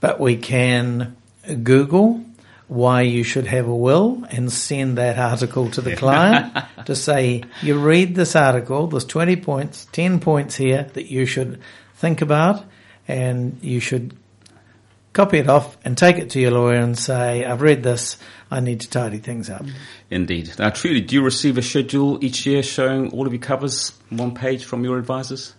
but 0.00 0.20
we 0.20 0.36
can 0.36 1.16
Google 1.62 2.22
why 2.68 3.00
you 3.00 3.24
should 3.24 3.46
have 3.46 3.66
a 3.66 3.74
will 3.74 4.22
and 4.30 4.52
send 4.52 4.98
that 4.98 5.18
article 5.18 5.70
to 5.70 5.80
the 5.80 5.96
client 5.96 6.54
to 6.86 6.94
say, 6.94 7.42
you 7.62 7.78
read 7.78 8.14
this 8.14 8.36
article, 8.36 8.86
there's 8.86 9.06
20 9.06 9.36
points, 9.36 9.86
10 9.92 10.20
points 10.20 10.54
here 10.54 10.84
that 10.92 11.10
you 11.10 11.24
should 11.24 11.60
think 11.94 12.20
about 12.20 12.64
and 13.08 13.58
you 13.62 13.80
should 13.80 14.14
copy 15.14 15.38
it 15.38 15.48
off 15.48 15.78
and 15.84 15.96
take 15.96 16.18
it 16.18 16.30
to 16.30 16.40
your 16.40 16.50
lawyer 16.50 16.76
and 16.76 16.96
say, 16.96 17.44
I've 17.44 17.62
read 17.62 17.82
this, 17.82 18.18
I 18.50 18.60
need 18.60 18.82
to 18.82 18.90
tidy 18.90 19.18
things 19.18 19.48
up. 19.48 19.64
Indeed. 20.10 20.52
Now, 20.58 20.70
Trudy, 20.70 21.00
do 21.00 21.16
you 21.16 21.22
receive 21.22 21.56
a 21.56 21.62
schedule 21.62 22.22
each 22.22 22.46
year 22.46 22.62
showing 22.62 23.10
all 23.12 23.26
of 23.26 23.32
your 23.32 23.42
covers, 23.42 23.92
one 24.10 24.34
page 24.34 24.66
from 24.66 24.84
your 24.84 24.98
advisors? 24.98 25.54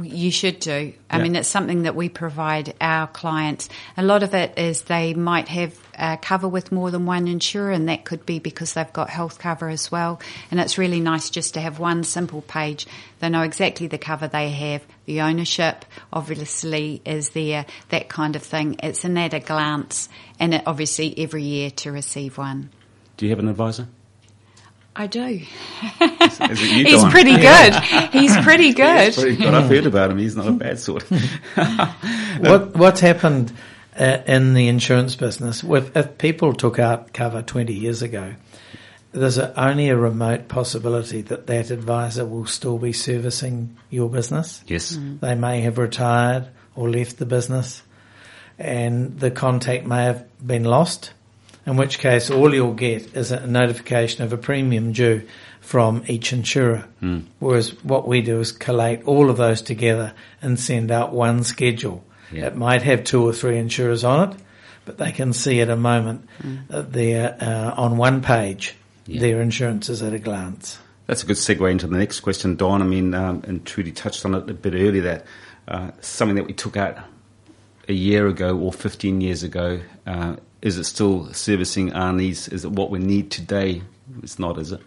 You 0.00 0.30
should 0.30 0.60
do. 0.60 0.92
I 1.10 1.16
Yeah. 1.16 1.22
mean, 1.22 1.36
it's 1.36 1.48
something 1.48 1.82
that 1.82 1.96
we 1.96 2.08
provide 2.08 2.74
our 2.80 3.06
clients. 3.08 3.68
A 3.96 4.02
lot 4.02 4.22
of 4.22 4.34
it 4.34 4.56
is 4.58 4.82
they 4.82 5.14
might 5.14 5.48
have 5.48 5.74
uh, 5.98 6.16
cover 6.18 6.46
with 6.46 6.70
more 6.70 6.90
than 6.90 7.06
one 7.06 7.26
insurer, 7.26 7.72
and 7.72 7.88
that 7.88 8.04
could 8.04 8.24
be 8.24 8.38
because 8.38 8.74
they've 8.74 8.92
got 8.92 9.10
health 9.10 9.38
cover 9.38 9.68
as 9.68 9.90
well. 9.90 10.20
And 10.50 10.60
it's 10.60 10.78
really 10.78 11.00
nice 11.00 11.30
just 11.30 11.54
to 11.54 11.60
have 11.60 11.78
one 11.80 12.04
simple 12.04 12.42
page. 12.42 12.86
They 13.18 13.28
know 13.28 13.42
exactly 13.42 13.88
the 13.88 13.98
cover 13.98 14.28
they 14.28 14.50
have, 14.50 14.82
the 15.06 15.22
ownership 15.22 15.84
obviously 16.12 17.02
is 17.04 17.30
there, 17.30 17.66
that 17.88 18.08
kind 18.08 18.36
of 18.36 18.42
thing. 18.42 18.76
It's 18.82 19.04
an 19.04 19.18
at 19.18 19.34
a 19.34 19.40
glance, 19.40 20.08
and 20.38 20.54
it, 20.54 20.62
obviously 20.66 21.18
every 21.18 21.42
year 21.42 21.70
to 21.70 21.90
receive 21.90 22.38
one. 22.38 22.70
Do 23.16 23.26
you 23.26 23.30
have 23.30 23.40
an 23.40 23.48
advisor? 23.48 23.88
I 24.98 25.06
do. 25.06 25.20
Is 25.20 25.40
it 26.00 26.76
you, 26.76 26.84
He's 26.84 27.04
pretty 27.04 27.36
good. 27.36 27.74
He's 28.10 28.36
pretty 28.38 28.72
good. 28.72 29.04
He's 29.04 29.16
pretty 29.16 29.36
good. 29.36 29.54
I've 29.54 29.68
heard 29.68 29.82
hmm. 29.84 29.86
about 29.86 30.10
him. 30.10 30.18
He's 30.18 30.34
not 30.34 30.48
a 30.48 30.52
bad 30.52 30.80
sort. 30.80 31.04
what 32.40 32.76
what's 32.76 32.98
happened 32.98 33.52
uh, 33.96 34.18
in 34.26 34.54
the 34.54 34.66
insurance 34.66 35.14
business? 35.14 35.62
With, 35.62 35.96
uh, 35.96 36.00
if 36.00 36.18
people 36.18 36.52
took 36.52 36.80
out 36.80 37.12
cover 37.12 37.42
twenty 37.42 37.74
years 37.74 38.02
ago, 38.02 38.34
there's 39.12 39.38
a, 39.38 39.58
only 39.58 39.88
a 39.88 39.96
remote 39.96 40.48
possibility 40.48 41.22
that 41.22 41.46
that 41.46 41.70
advisor 41.70 42.26
will 42.26 42.46
still 42.46 42.78
be 42.78 42.92
servicing 42.92 43.76
your 43.90 44.10
business. 44.10 44.64
yes. 44.66 44.96
Hmm. 44.96 45.18
They 45.18 45.36
may 45.36 45.60
have 45.60 45.78
retired 45.78 46.48
or 46.74 46.90
left 46.90 47.18
the 47.18 47.26
business, 47.26 47.84
and 48.58 49.16
the 49.20 49.30
contact 49.30 49.86
may 49.86 50.02
have 50.02 50.26
been 50.44 50.64
lost. 50.64 51.12
In 51.68 51.76
which 51.76 51.98
case, 51.98 52.30
all 52.30 52.54
you'll 52.54 52.72
get 52.72 53.14
is 53.14 53.30
a 53.30 53.46
notification 53.46 54.24
of 54.24 54.32
a 54.32 54.38
premium 54.38 54.92
due 54.92 55.28
from 55.60 56.02
each 56.08 56.32
insurer. 56.32 56.86
Whereas 57.40 57.84
what 57.84 58.08
we 58.08 58.22
do 58.22 58.40
is 58.40 58.52
collate 58.52 59.04
all 59.04 59.28
of 59.28 59.36
those 59.36 59.60
together 59.60 60.14
and 60.40 60.58
send 60.58 60.90
out 60.90 61.12
one 61.12 61.44
schedule. 61.44 62.02
Yeah. 62.32 62.46
It 62.46 62.56
might 62.56 62.80
have 62.84 63.04
two 63.04 63.22
or 63.22 63.34
three 63.34 63.58
insurers 63.58 64.02
on 64.02 64.30
it, 64.30 64.38
but 64.86 64.96
they 64.96 65.12
can 65.12 65.34
see 65.34 65.60
at 65.60 65.68
a 65.68 65.76
moment 65.76 66.26
that 66.68 66.90
they're 66.90 67.36
uh, 67.38 67.74
on 67.76 67.98
one 67.98 68.22
page. 68.22 68.74
Yeah. 69.06 69.20
Their 69.20 69.42
insurance 69.42 69.90
is 69.90 70.02
at 70.02 70.14
a 70.14 70.18
glance. 70.18 70.78
That's 71.06 71.22
a 71.22 71.26
good 71.26 71.36
segue 71.36 71.70
into 71.70 71.86
the 71.86 71.98
next 71.98 72.20
question, 72.20 72.56
Don. 72.56 72.80
I 72.80 72.86
mean, 72.86 73.12
um, 73.12 73.42
and 73.46 73.62
Trudy 73.66 73.92
touched 73.92 74.24
on 74.24 74.34
it 74.34 74.48
a 74.48 74.54
bit 74.54 74.72
earlier 74.72 75.02
that 75.02 75.26
uh, 75.68 75.90
something 76.00 76.36
that 76.36 76.46
we 76.46 76.54
took 76.54 76.78
out 76.78 76.96
a 77.88 77.92
year 77.92 78.26
ago 78.26 78.56
or 78.58 78.72
15 78.72 79.20
years 79.20 79.42
ago, 79.42 79.80
uh, 80.06 80.36
is 80.60 80.78
it 80.78 80.84
still 80.84 81.32
servicing 81.32 81.92
our 81.92 82.12
needs? 82.12 82.48
Is 82.48 82.64
it 82.64 82.72
what 82.72 82.90
we 82.90 82.98
need 82.98 83.30
today? 83.30 83.82
It's 84.22 84.38
not, 84.38 84.58
is 84.58 84.72
it? 84.72 84.80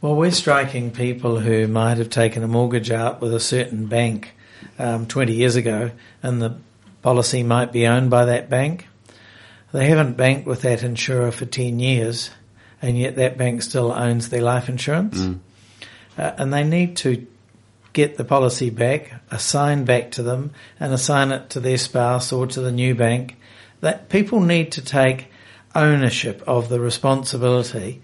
Well, 0.00 0.16
we're 0.16 0.30
striking 0.32 0.90
people 0.90 1.40
who 1.40 1.66
might 1.66 1.98
have 1.98 2.10
taken 2.10 2.42
a 2.42 2.48
mortgage 2.48 2.90
out 2.90 3.20
with 3.20 3.32
a 3.32 3.40
certain 3.40 3.86
bank 3.86 4.34
um, 4.78 5.06
20 5.06 5.32
years 5.32 5.56
ago, 5.56 5.90
and 6.22 6.42
the 6.42 6.56
policy 7.02 7.42
might 7.42 7.72
be 7.72 7.86
owned 7.86 8.10
by 8.10 8.26
that 8.26 8.50
bank. 8.50 8.86
They 9.72 9.86
haven't 9.86 10.16
banked 10.16 10.46
with 10.46 10.62
that 10.62 10.82
insurer 10.82 11.30
for 11.32 11.46
10 11.46 11.80
years, 11.80 12.30
and 12.80 12.98
yet 12.98 13.16
that 13.16 13.36
bank 13.36 13.62
still 13.62 13.92
owns 13.92 14.28
their 14.28 14.42
life 14.42 14.68
insurance. 14.68 15.18
Uh, 16.16 16.32
and 16.38 16.52
they 16.52 16.64
need 16.64 16.96
to 16.98 17.26
get 17.92 18.16
the 18.16 18.24
policy 18.24 18.70
back, 18.70 19.12
assign 19.30 19.84
back 19.84 20.12
to 20.12 20.22
them, 20.22 20.52
and 20.78 20.92
assign 20.92 21.32
it 21.32 21.50
to 21.50 21.60
their 21.60 21.78
spouse 21.78 22.32
or 22.32 22.46
to 22.46 22.60
the 22.60 22.72
new 22.72 22.94
bank. 22.94 23.36
That 23.84 24.08
people 24.08 24.40
need 24.40 24.72
to 24.72 24.82
take 24.82 25.26
ownership 25.74 26.42
of 26.46 26.70
the 26.70 26.80
responsibility 26.80 28.00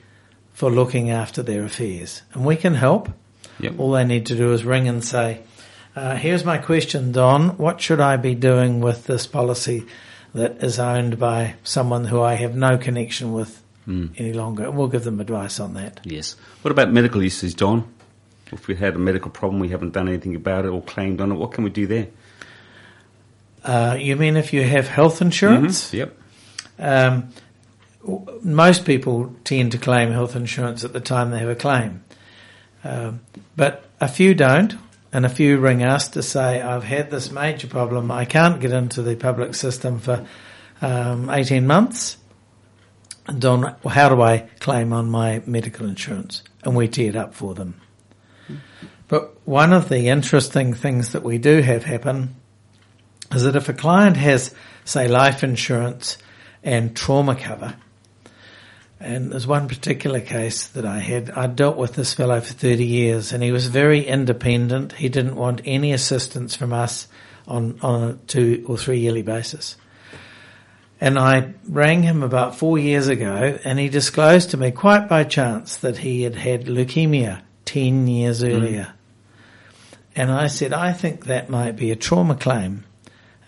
for 0.53 0.71
looking 0.71 1.09
after 1.09 1.43
their 1.43 1.65
affairs. 1.65 2.21
And 2.35 2.45
we 2.45 2.57
can 2.57 2.75
help. 2.75 3.09
Yep. 3.61 3.79
All 3.79 3.93
they 3.93 4.05
need 4.05 4.27
to 4.27 4.37
do 4.37 4.53
is 4.53 4.63
ring 4.63 4.89
and 4.89 5.03
say, 5.03 5.41
uh, 5.97 6.17
here's 6.17 6.45
my 6.45 6.59
question, 6.59 7.13
Don. 7.13 7.57
What 7.57 7.81
should 7.81 7.99
I 7.99 8.19
be 8.19 8.35
doing 8.35 8.81
with 8.83 9.07
this 9.07 9.27
policy 9.27 9.87
that 10.35 10.63
is 10.63 10.79
owned 10.79 11.19
by 11.19 11.55
someone 11.65 12.05
who 12.05 12.21
I 12.21 12.35
have 12.35 12.55
no 12.55 12.77
connection 12.77 13.33
with 13.33 13.63
any 14.19 14.35
longer? 14.35 14.65
And 14.65 14.77
we'll 14.77 14.89
give 14.89 15.05
them 15.05 15.19
advice 15.19 15.59
on 15.61 15.73
that. 15.75 16.01
Yes. 16.05 16.37
What 16.61 16.73
about 16.73 16.93
medical 16.93 17.23
uses, 17.23 17.55
Don? 17.55 17.91
If 18.53 18.69
we 18.69 18.75
had 18.75 18.97
a 18.97 18.99
medical 18.99 19.31
problem, 19.31 19.61
we 19.61 19.71
haven't 19.71 19.95
done 19.95 20.09
anything 20.09 20.37
about 20.37 20.67
it 20.67 20.69
or 20.69 20.83
claimed 20.83 21.23
on 21.23 21.33
it, 21.33 21.37
what 21.37 21.53
can 21.53 21.65
we 21.65 21.71
do 21.71 21.87
there? 21.87 22.09
Uh, 23.65 23.97
you 23.99 24.17
mean 24.17 24.37
if 24.37 24.53
you 24.53 24.65
have 24.65 24.89
health 24.89 25.21
insurance? 25.21 25.93
Yep. 25.93 26.17
Um, 26.79 27.29
w- 28.05 28.41
most 28.43 28.85
people 28.85 29.35
tend 29.45 29.73
to 29.73 29.79
claim 29.79 30.11
health 30.11 30.35
insurance 30.37 30.85
at 30.85 30.93
the 30.93 31.01
time 31.01 31.31
they 31.31 31.39
have 31.41 31.49
a 31.49 31.55
claim, 31.55 32.03
um, 32.85 33.21
but 33.57 33.85
a 34.01 34.09
few 34.09 34.35
don't. 34.35 34.75
and 35.13 35.27
a 35.27 35.29
few 35.29 35.59
ring 35.59 35.83
us 35.83 36.09
to 36.09 36.23
say, 36.23 36.61
I've 36.61 36.85
had 36.85 37.11
this 37.11 37.31
major 37.31 37.67
problem. 37.67 38.11
I 38.11 38.25
can't 38.25 38.61
get 38.61 38.73
into 38.73 39.03
the 39.03 39.17
public 39.17 39.55
system 39.55 39.99
for 39.99 40.25
um, 40.81 41.29
18 41.29 41.67
months. 41.67 42.17
And 43.27 43.41
don, 43.41 43.77
how 43.87 44.09
do 44.09 44.23
I 44.23 44.49
claim 44.61 44.93
on 44.93 45.11
my 45.11 45.43
medical 45.47 45.87
insurance? 45.87 46.43
And 46.63 46.77
we 46.77 46.89
tee 46.89 47.07
it 47.07 47.17
up 47.17 47.35
for 47.35 47.55
them. 47.55 47.81
But 49.09 49.37
one 49.45 49.73
of 49.73 49.89
the 49.89 50.09
interesting 50.09 50.75
things 50.75 51.13
that 51.13 51.25
we 51.25 51.39
do 51.39 51.61
have 51.63 51.85
happen 51.85 52.37
is 53.33 53.45
that 53.45 53.57
if 53.57 53.69
a 53.69 53.73
client 53.73 54.17
has, 54.17 54.55
say, 54.85 55.09
life 55.09 55.43
insurance 55.45 56.19
and 56.63 56.97
trauma 56.97 57.35
cover, 57.35 57.75
and 59.01 59.33
there's 59.33 59.47
one 59.47 59.67
particular 59.67 60.21
case 60.21 60.69
that 60.69 60.85
I 60.85 60.99
had. 60.99 61.31
I 61.31 61.47
dealt 61.47 61.79
with 61.79 61.95
this 61.95 62.13
fellow 62.13 62.39
for 62.41 62.53
30 62.53 62.85
years 62.85 63.33
and 63.33 63.43
he 63.43 63.51
was 63.51 63.67
very 63.67 64.07
independent. 64.07 64.93
He 64.93 65.09
didn't 65.09 65.37
want 65.37 65.63
any 65.65 65.93
assistance 65.95 66.55
from 66.55 66.75
us 66.75 67.09
on, 67.49 67.79
on 67.81 68.03
a 68.03 68.13
two 68.27 68.63
or 68.69 68.77
three 68.77 68.99
yearly 68.99 69.23
basis. 69.23 69.79
And 71.01 71.19
I 71.19 71.55
rang 71.67 72.03
him 72.03 72.23
about 72.23 72.57
four 72.57 72.79
years 72.79 73.09
ago 73.09 73.59
and 73.65 73.79
he 73.79 73.89
disclosed 73.89 74.51
to 74.51 74.59
me 74.59 74.71
quite 74.71 75.09
by 75.09 75.25
chance 75.25 75.77
that 75.79 75.97
he 75.97 76.23
had 76.23 76.35
had 76.35 76.67
leukemia 76.67 77.41
10 77.65 78.07
years 78.07 78.43
mm. 78.43 78.55
earlier. 78.55 78.93
Mm. 78.93 79.97
And 80.15 80.31
I 80.31 80.49
said, 80.49 80.75
I 80.75 80.93
think 80.93 81.25
that 81.25 81.49
might 81.49 81.77
be 81.77 81.91
a 81.91 81.97
trauma 81.97 82.35
claim. 82.35 82.85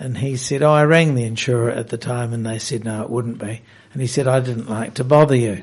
And 0.03 0.19
he 0.19 0.37
said, 0.37 0.63
Oh, 0.63 0.73
I 0.73 0.83
rang 0.83 1.15
the 1.15 1.23
insurer 1.23 1.71
at 1.71 1.89
the 1.89 1.97
time 1.97 2.33
and 2.33 2.45
they 2.45 2.59
said, 2.59 2.85
No, 2.85 3.03
it 3.03 3.11
wouldn't 3.11 3.39
be. 3.39 3.63
And 3.93 4.03
he 4.03 4.09
said, 4.09 4.27
I 4.27 4.41
didn't 4.41 4.69
like 4.69 4.95
to 4.95 5.05
bother 5.05 5.37
you. 5.37 5.63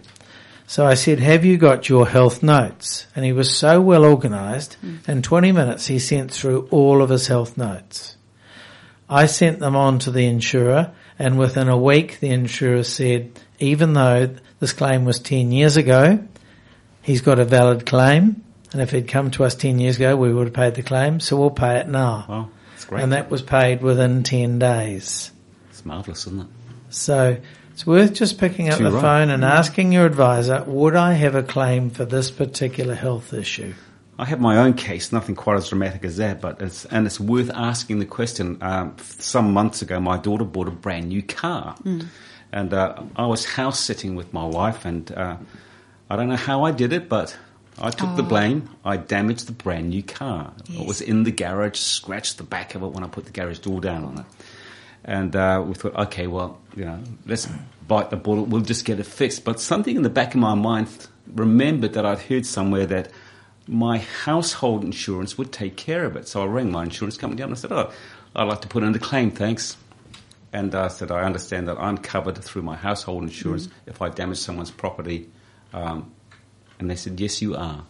So 0.65 0.85
I 0.85 0.93
said, 0.93 1.19
have 1.19 1.43
you 1.43 1.57
got 1.57 1.89
your 1.89 2.07
health 2.07 2.43
notes? 2.43 3.07
And 3.15 3.25
he 3.25 3.33
was 3.33 3.53
so 3.53 3.81
well 3.81 4.05
organised. 4.05 4.77
Mm. 4.85 5.09
In 5.09 5.21
20 5.23 5.51
minutes, 5.51 5.87
he 5.87 5.97
sent 5.97 6.31
through 6.31 6.67
all 6.69 7.01
of 7.01 7.09
his 7.09 7.25
health 7.25 7.57
notes. 7.57 8.15
I 9.09 9.25
sent 9.25 9.59
them 9.59 9.75
on 9.75 9.97
to 9.99 10.11
the 10.11 10.27
insurer 10.27 10.93
and 11.17 11.37
within 11.37 11.67
a 11.67 11.77
week, 11.77 12.21
the 12.21 12.29
insurer 12.29 12.83
said, 12.83 13.37
even 13.59 13.91
though 13.93 14.35
this 14.61 14.71
claim 14.71 15.03
was 15.03 15.19
10 15.19 15.51
years 15.51 15.75
ago, 15.75 16.23
he's 17.01 17.21
got 17.21 17.39
a 17.39 17.45
valid 17.45 17.85
claim. 17.85 18.43
And 18.71 18.81
if 18.81 18.91
he'd 18.91 19.07
come 19.07 19.31
to 19.31 19.43
us 19.43 19.55
10 19.55 19.79
years 19.79 19.97
ago, 19.97 20.15
we 20.15 20.31
would 20.31 20.47
have 20.47 20.53
paid 20.53 20.75
the 20.75 20.83
claim. 20.83 21.19
So 21.19 21.35
we'll 21.35 21.49
pay 21.49 21.79
it 21.79 21.89
now. 21.89 22.25
Wow, 22.29 22.49
that's 22.51 22.58
great. 22.85 23.03
And 23.03 23.13
that 23.13 23.29
was 23.29 23.41
paid 23.41 23.81
within 23.81 24.23
10 24.23 24.59
days. 24.59 25.31
It's 25.69 25.85
marvellous, 25.85 26.27
isn't 26.27 26.41
it? 26.41 26.47
So 26.89 27.37
it's 27.71 27.85
worth 27.85 28.13
just 28.13 28.37
picking 28.37 28.69
up 28.69 28.77
Too 28.77 28.85
the 28.85 28.91
right. 28.91 29.01
phone 29.01 29.29
and 29.29 29.45
asking 29.45 29.91
your 29.91 30.05
advisor, 30.05 30.63
would 30.67 30.95
I 30.95 31.13
have 31.13 31.35
a 31.35 31.43
claim 31.43 31.89
for 31.89 32.05
this 32.05 32.31
particular 32.31 32.95
health 32.95 33.33
issue? 33.33 33.73
I 34.17 34.25
have 34.25 34.41
my 34.41 34.57
own 34.57 34.73
case, 34.73 35.13
nothing 35.13 35.35
quite 35.35 35.55
as 35.55 35.69
dramatic 35.69 36.03
as 36.03 36.17
that, 36.17 36.41
but 36.41 36.61
it's, 36.61 36.83
and 36.83 37.07
it's 37.07 37.21
worth 37.21 37.49
asking 37.51 37.99
the 37.99 38.05
question. 38.05 38.57
Um, 38.59 38.97
some 38.99 39.53
months 39.53 39.81
ago, 39.81 40.01
my 40.01 40.17
daughter 40.17 40.43
bought 40.43 40.67
a 40.67 40.71
brand 40.71 41.07
new 41.07 41.23
car. 41.23 41.77
Mm. 41.83 42.07
And 42.51 42.73
uh, 42.73 43.01
I 43.15 43.27
was 43.27 43.45
house 43.45 43.79
sitting 43.79 44.15
with 44.15 44.33
my 44.33 44.43
wife, 44.45 44.83
and 44.83 45.09
uh, 45.11 45.37
I 46.09 46.15
don't 46.17 46.27
know 46.27 46.35
how 46.35 46.63
I 46.63 46.71
did 46.71 46.91
it, 46.91 47.07
but 47.07 47.37
I 47.79 47.91
took 47.91 48.09
oh. 48.09 48.15
the 48.15 48.23
blame. 48.23 48.69
I 48.83 48.97
damaged 48.97 49.47
the 49.47 49.53
brand 49.53 49.89
new 49.89 50.03
car. 50.03 50.53
Yes. 50.65 50.81
It 50.81 50.87
was 50.87 51.01
in 51.01 51.23
the 51.23 51.31
garage, 51.31 51.79
scratched 51.79 52.37
the 52.37 52.43
back 52.43 52.75
of 52.75 52.83
it 52.83 52.87
when 52.87 53.03
I 53.03 53.07
put 53.07 53.25
the 53.25 53.31
garage 53.31 53.59
door 53.59 53.79
down 53.79 54.03
on 54.03 54.19
it. 54.19 54.25
And 55.05 55.35
uh, 55.35 55.63
we 55.65 55.73
thought, 55.75 55.95
okay, 55.95 56.27
well, 56.27 56.59
you 56.75 56.85
know, 56.85 56.99
let's 57.25 57.47
bite 57.87 58.09
the 58.09 58.17
bullet. 58.17 58.49
We'll 58.49 58.61
just 58.61 58.85
get 58.85 58.99
it 58.99 59.05
fixed. 59.05 59.45
But 59.45 59.59
something 59.59 59.95
in 59.95 60.03
the 60.03 60.09
back 60.09 60.33
of 60.33 60.41
my 60.41 60.55
mind 60.55 61.07
remembered 61.33 61.93
that 61.93 62.05
I'd 62.05 62.19
heard 62.19 62.45
somewhere 62.45 62.85
that 62.87 63.11
my 63.67 63.99
household 63.99 64.83
insurance 64.83 65.37
would 65.37 65.51
take 65.51 65.77
care 65.77 66.03
of 66.03 66.15
it. 66.15 66.27
So 66.27 66.43
I 66.43 66.45
rang 66.47 66.71
my 66.71 66.83
insurance 66.83 67.17
company 67.17 67.41
up 67.41 67.47
and 67.47 67.57
I 67.57 67.59
said, 67.59 67.71
oh, 67.71 67.91
I'd 68.35 68.43
like 68.43 68.61
to 68.61 68.67
put 68.67 68.83
in 68.83 68.93
a 68.93 68.99
claim, 68.99 69.31
thanks. 69.31 69.77
And 70.51 70.73
I 70.73 70.87
said, 70.87 71.11
I 71.11 71.21
understand 71.21 71.67
that 71.67 71.77
I'm 71.77 71.97
covered 71.97 72.37
through 72.39 72.63
my 72.63 72.75
household 72.75 73.23
insurance 73.23 73.67
mm-hmm. 73.67 73.89
if 73.89 74.01
I 74.01 74.09
damage 74.09 74.39
someone's 74.39 74.71
property. 74.71 75.29
Um, 75.73 76.11
and 76.79 76.89
they 76.89 76.95
said, 76.95 77.19
yes, 77.19 77.41
you 77.41 77.55
are. 77.55 77.83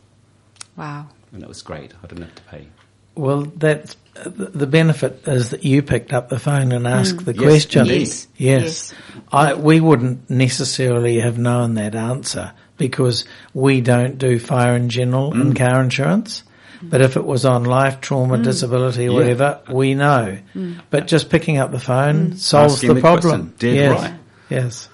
Wow. 0.76 1.08
And 1.32 1.42
that 1.42 1.48
was 1.48 1.62
great. 1.62 1.94
I 2.04 2.08
didn't 2.08 2.24
have 2.26 2.36
to 2.36 2.44
pay. 2.44 2.68
Well, 3.16 3.44
that's 3.44 3.96
the 4.26 4.68
benefit 4.68 5.28
is 5.28 5.52
that 5.52 5.64
you 5.64 5.82
picked 5.82 6.14
up 6.14 6.30
the 6.30 6.40
phone 6.40 6.72
and 6.72 6.88
asked 6.88 7.18
mm. 7.18 7.26
the 7.26 7.34
yes, 7.34 7.44
question. 7.44 7.86
Yes. 7.86 8.28
yes. 8.38 8.62
yes. 8.62 8.94
I, 9.32 9.54
we 9.54 9.80
wouldn't 9.80 10.30
necessarily 10.30 11.20
have 11.20 11.38
known 11.38 11.76
that 11.76 11.96
answer 11.96 12.54
because 12.78 13.26
we 13.54 13.82
don't 13.82 14.18
do 14.18 14.40
fire 14.40 14.76
in 14.76 14.90
general 14.90 15.32
mm. 15.32 15.42
and 15.42 15.56
car 15.56 15.82
insurance. 15.82 16.44
But 16.82 17.02
if 17.02 17.18
it 17.18 17.26
was 17.26 17.46
on 17.46 17.66
life, 17.66 18.00
trauma, 18.00 18.38
mm. 18.38 18.44
disability, 18.44 19.06
yeah. 19.06 19.10
whatever, 19.10 19.62
we 19.70 19.96
know. 19.96 20.38
Mm. 20.56 20.82
But 20.90 21.08
just 21.08 21.30
picking 21.30 21.58
up 21.58 21.72
the 21.72 21.80
phone 21.80 22.32
mm. 22.32 22.38
solves 22.38 22.76
Asking 22.76 22.96
the 22.96 23.02
problem. 23.02 23.54
Dead 23.60 23.76
yes. 23.76 24.02
right. 24.02 24.14
Yes. 24.50 24.90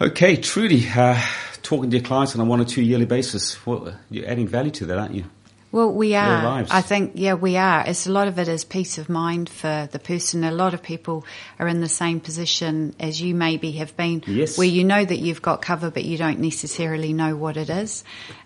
Okay, 0.00 0.36
Trudy, 0.36 0.88
uh, 0.88 1.22
talking 1.62 1.90
to 1.90 1.96
your 1.96 2.04
clients 2.04 2.34
on 2.34 2.40
a 2.40 2.44
one 2.44 2.60
or 2.60 2.64
two 2.64 2.82
yearly 2.82 3.06
basis, 3.06 3.64
well, 3.66 3.94
you're 4.10 4.28
adding 4.28 4.48
value 4.48 4.70
to 4.72 4.86
that, 4.86 4.98
aren't 4.98 5.14
you? 5.14 5.24
Well, 5.72 5.90
we 5.90 6.14
are. 6.14 6.66
I 6.70 6.82
think, 6.82 7.12
yeah, 7.14 7.32
we 7.32 7.56
are. 7.56 7.82
It's 7.86 8.06
a 8.06 8.12
lot 8.12 8.28
of 8.28 8.38
it 8.38 8.46
is 8.46 8.62
peace 8.62 8.98
of 8.98 9.08
mind 9.08 9.48
for 9.48 9.88
the 9.90 9.98
person. 9.98 10.44
A 10.44 10.50
lot 10.50 10.74
of 10.74 10.82
people 10.82 11.24
are 11.58 11.66
in 11.66 11.80
the 11.80 11.88
same 11.88 12.20
position 12.20 12.94
as 13.00 13.22
you 13.22 13.34
maybe 13.34 13.72
have 13.72 13.96
been, 13.96 14.22
yes. 14.26 14.58
where 14.58 14.66
you 14.66 14.84
know 14.84 15.02
that 15.02 15.16
you've 15.16 15.40
got 15.40 15.62
cover, 15.62 15.90
but 15.90 16.04
you 16.04 16.18
don't 16.18 16.40
necessarily 16.40 17.14
know 17.14 17.36
what 17.36 17.56
it 17.56 17.70
is, 17.70 18.04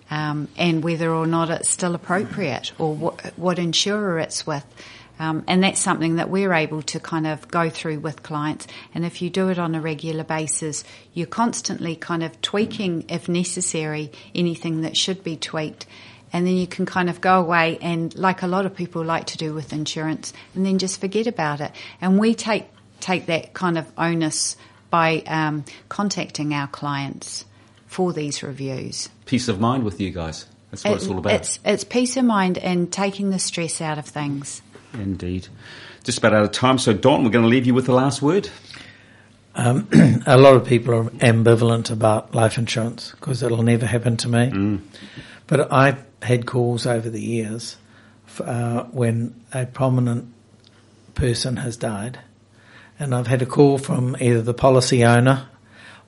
um, 0.09 0.47
and 0.57 0.85
whether 0.85 1.11
or 1.13 1.27
not 1.27 1.51
it's 1.51 1.69
still 1.69 1.97
appropriate 1.97 2.71
or 2.79 2.95
what, 2.95 3.21
what 3.37 3.59
insurer 3.59 4.21
it's 4.21 4.47
with. 4.47 4.65
Um, 5.19 5.45
and 5.47 5.63
that's 5.63 5.81
something 5.81 6.17
that 6.17 6.29
we're 6.29 6.53
able 6.53 6.83
to 6.83 7.01
kind 7.01 7.27
of 7.27 7.49
go 7.49 7.71
through 7.71 8.01
with 8.01 8.23
clients. 8.23 8.67
And 8.95 9.05
if 9.05 9.23
you 9.23 9.31
do 9.31 9.49
it 9.49 9.59
on 9.59 9.75
a 9.75 9.81
regular 9.81 10.25
basis, 10.25 10.85
you're 11.15 11.27
constantly 11.27 11.97
kind 11.97 12.23
of 12.23 12.41
tweaking, 12.43 13.07
if 13.09 13.29
necessary, 13.29 14.13
anything 14.35 14.83
that 14.83 14.97
should 14.97 15.25
be 15.25 15.37
tweaked. 15.37 15.87
And 16.33 16.47
then 16.47 16.57
you 16.57 16.67
can 16.67 16.85
kind 16.87 17.09
of 17.09 17.21
go 17.21 17.41
away 17.41 17.79
and 17.81 18.15
like 18.15 18.43
a 18.43 18.47
lot 18.47 18.67
of 18.67 18.75
people 18.75 19.05
like 19.05 19.27
to 19.27 19.39
do 19.39 19.55
with 19.55 19.73
insurance 19.73 20.33
and 20.55 20.67
then 20.67 20.79
just 20.79 21.01
forget 21.01 21.27
about 21.27 21.61
it. 21.61 21.73
And 22.01 22.19
we 22.19 22.35
take 22.35 22.67
take 23.01 23.27
that 23.27 23.55
kind 23.55 23.79
of 23.79 23.91
onus 23.97 24.57
by 24.91 25.23
um, 25.27 25.65
contacting 25.89 26.55
our 26.55 26.67
clients 26.67 27.45
for 27.87 28.13
these 28.13 28.43
reviews. 28.43 29.09
Peace 29.27 29.49
of 29.49 29.61
mind 29.61 29.85
with 29.85 30.01
you 30.01 30.11
guys. 30.11 30.47
That's 30.71 30.85
what 30.85 30.93
it, 30.93 30.97
it's 30.97 31.09
all 31.09 31.19
about. 31.19 31.33
it's, 31.33 31.61
it's 31.65 31.85
peace 31.85 32.17
of 32.17 32.25
mind 32.25 32.59
and 32.59 32.93
taking 32.93 33.31
the 33.31 33.39
stress 33.39 33.81
out 33.81 33.99
of 33.99 34.07
things 34.07 34.63
indeed 34.95 35.49
just 36.05 36.19
about 36.19 36.33
out 36.33 36.45
of 36.45 36.53
time 36.53 36.79
so 36.79 36.93
don 36.93 37.25
we're 37.25 37.31
going 37.31 37.45
to 37.45 37.49
leave 37.49 37.67
you 37.67 37.75
with 37.75 37.87
the 37.87 37.95
last 37.95 38.23
word 38.23 38.49
um, 39.57 39.89
a 40.27 40.37
lot 40.37 40.55
of 40.55 40.67
people 40.67 40.95
are 40.95 41.05
ambivalent 41.05 41.91
about 41.91 42.35
life 42.35 42.59
insurance 42.59 43.13
because 43.13 43.43
it'll 43.43 43.63
never 43.63 43.87
happen 43.87 44.17
to 44.19 44.29
me. 44.29 44.51
Mm. 44.51 44.81
But 45.47 45.73
I've 45.73 46.05
had 46.21 46.45
calls 46.45 46.87
over 46.87 47.09
the 47.09 47.23
years 47.23 47.79
uh, 48.41 48.85
when 48.85 49.35
a 49.55 49.65
prominent 49.65 50.33
person 51.15 51.57
has 51.57 51.79
died, 51.79 52.19
and 52.99 53.15
I've 53.15 53.27
had 53.27 53.41
a 53.41 53.47
call 53.47 53.79
from 53.79 54.15
either 54.21 54.43
the 54.43 54.55
policy 54.55 55.05
owner 55.05 55.49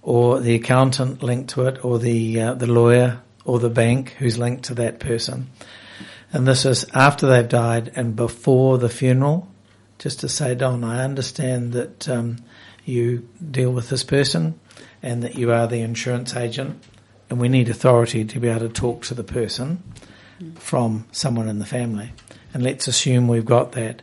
or 0.02 0.40
the 0.40 0.54
accountant 0.54 1.22
linked 1.22 1.50
to 1.50 1.66
it, 1.66 1.82
or 1.82 1.98
the 1.98 2.40
uh, 2.40 2.54
the 2.54 2.66
lawyer 2.66 3.20
or 3.44 3.58
the 3.58 3.70
bank 3.70 4.10
who's 4.18 4.36
linked 4.36 4.64
to 4.64 4.74
that 4.74 5.00
person. 5.00 5.48
And 6.32 6.46
this 6.46 6.64
is 6.64 6.84
after 6.94 7.26
they've 7.26 7.48
died 7.48 7.92
and 7.96 8.14
before 8.14 8.78
the 8.78 8.88
funeral, 8.88 9.48
just 9.98 10.20
to 10.20 10.28
say, 10.28 10.54
Don, 10.54 10.84
I 10.84 11.04
understand 11.04 11.72
that 11.72 12.08
um, 12.08 12.36
you 12.84 13.28
deal 13.50 13.72
with 13.72 13.88
this 13.88 14.04
person 14.04 14.58
and 15.02 15.22
that 15.22 15.36
you 15.36 15.52
are 15.52 15.66
the 15.66 15.80
insurance 15.80 16.36
agent 16.36 16.82
and 17.30 17.40
we 17.40 17.48
need 17.48 17.68
authority 17.68 18.24
to 18.24 18.40
be 18.40 18.48
able 18.48 18.60
to 18.60 18.68
talk 18.68 19.04
to 19.04 19.14
the 19.14 19.24
person 19.24 19.82
from 20.56 21.06
someone 21.12 21.48
in 21.48 21.58
the 21.58 21.66
family. 21.66 22.12
And 22.54 22.62
let's 22.62 22.88
assume 22.88 23.28
we've 23.28 23.44
got 23.44 23.72
that. 23.72 24.02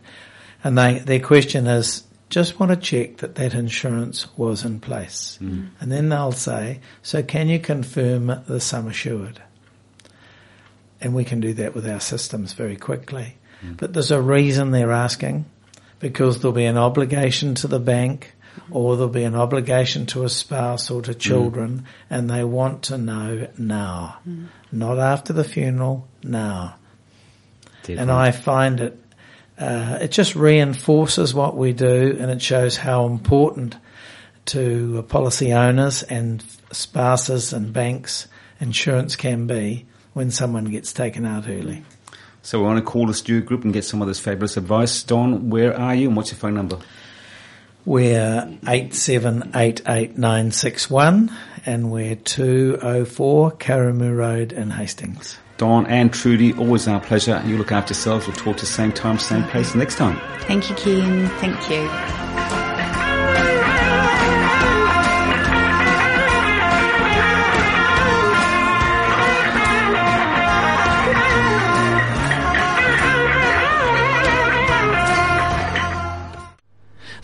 And 0.64 0.78
they, 0.78 1.00
their 1.00 1.20
question 1.20 1.68
is, 1.68 2.04
just 2.30 2.60
want 2.60 2.72
to 2.72 2.76
check 2.76 3.18
that 3.18 3.36
that 3.36 3.54
insurance 3.54 4.28
was 4.38 4.66
in 4.66 4.80
place. 4.80 5.38
Mm. 5.42 5.70
And 5.80 5.92
then 5.92 6.10
they'll 6.10 6.32
say, 6.32 6.80
so 7.02 7.24
can 7.24 7.48
you 7.48 7.60
confirm 7.60 8.42
the 8.48 8.60
sum 8.60 8.88
assured? 8.88 9.42
And 11.02 11.14
we 11.14 11.26
can 11.26 11.42
do 11.42 11.54
that 11.56 11.76
with 11.76 11.88
our 11.88 12.00
systems 12.00 12.54
very 12.54 12.78
quickly. 12.78 13.36
Mm. 13.64 13.78
But 13.78 13.94
there's 13.94 14.12
a 14.12 14.22
reason 14.22 14.72
they're 14.72 14.92
asking 14.92 15.46
because 16.00 16.40
there'll 16.40 16.54
be 16.54 16.66
an 16.66 16.78
obligation 16.78 17.56
to 17.56 17.68
the 17.68 17.80
bank 17.80 18.34
or 18.72 18.96
there'll 18.96 19.12
be 19.12 19.24
an 19.24 19.36
obligation 19.36 20.06
to 20.08 20.24
a 20.24 20.30
spouse 20.30 20.90
or 20.90 21.02
to 21.02 21.14
mm. 21.14 21.20
children, 21.20 21.80
mm. 21.80 21.86
and 22.10 22.30
they 22.30 22.44
want 22.44 22.84
to 22.84 22.98
know 22.98 23.48
now, 23.58 24.18
mm. 24.28 24.48
not 24.72 24.98
after 24.98 25.34
the 25.34 25.44
funeral, 25.44 26.08
now. 26.24 26.76
Definitely. 27.82 28.02
And 28.02 28.12
I 28.12 28.32
find 28.32 28.80
it, 28.80 29.00
uh, 29.60 30.00
it 30.02 30.12
just 30.12 30.36
reinforces 30.36 31.34
what 31.34 31.56
we 31.56 31.74
do, 31.74 32.18
and 32.20 32.32
it 32.32 32.42
shows 32.42 32.78
how 32.78 33.06
important 33.06 33.76
to 34.46 35.04
policy 35.10 35.54
owners 35.54 36.04
and 36.04 36.44
spouses 36.72 37.52
and 37.54 37.74
banks 37.74 38.28
insurance 38.60 39.16
can 39.16 39.48
be 39.48 39.86
when 40.16 40.32
someone 40.32 40.66
gets 40.66 40.92
taken 40.94 41.26
out 41.26 41.48
early. 41.48 41.84
So 42.42 42.58
we 42.60 42.66
want 42.66 42.80
to 42.80 42.86
call 42.86 43.06
the 43.06 43.14
Stewart 43.14 43.46
Group 43.46 43.64
and 43.66 43.74
get 43.74 43.84
some 43.84 44.02
of 44.02 44.08
this 44.08 44.20
fabulous 44.20 44.56
advice. 44.56 45.04
Don, 45.04 45.50
where 45.50 45.78
are 45.78 45.94
you 45.94 46.08
and 46.08 46.16
what's 46.18 46.32
your 46.32 46.38
phone 46.38 46.54
number? 46.54 46.80
We're 47.86 48.48
8788961 48.64 51.34
and 51.66 51.92
we're 51.92 52.16
204 52.16 53.52
Karamu 53.52 54.16
Road 54.16 54.54
in 54.54 54.72
Hastings. 54.72 55.38
Don 55.58 55.86
and 55.88 56.14
Trudy, 56.14 56.54
always 56.54 56.88
our 56.88 57.02
pleasure. 57.02 57.44
You 57.46 57.58
look 57.58 57.74
after 57.74 57.94
yourselves. 57.94 58.28
We'll 58.28 58.38
talk 58.38 58.58
to 58.58 58.66
the 58.66 58.72
same 58.72 58.92
time, 58.92 59.18
same 59.20 59.46
place 59.46 59.74
next 59.76 59.96
time. 59.98 60.20
Thank 60.42 60.70
you, 60.70 60.76
Ken. 60.76 61.30
Thank 61.40 61.70
you. 61.70 62.25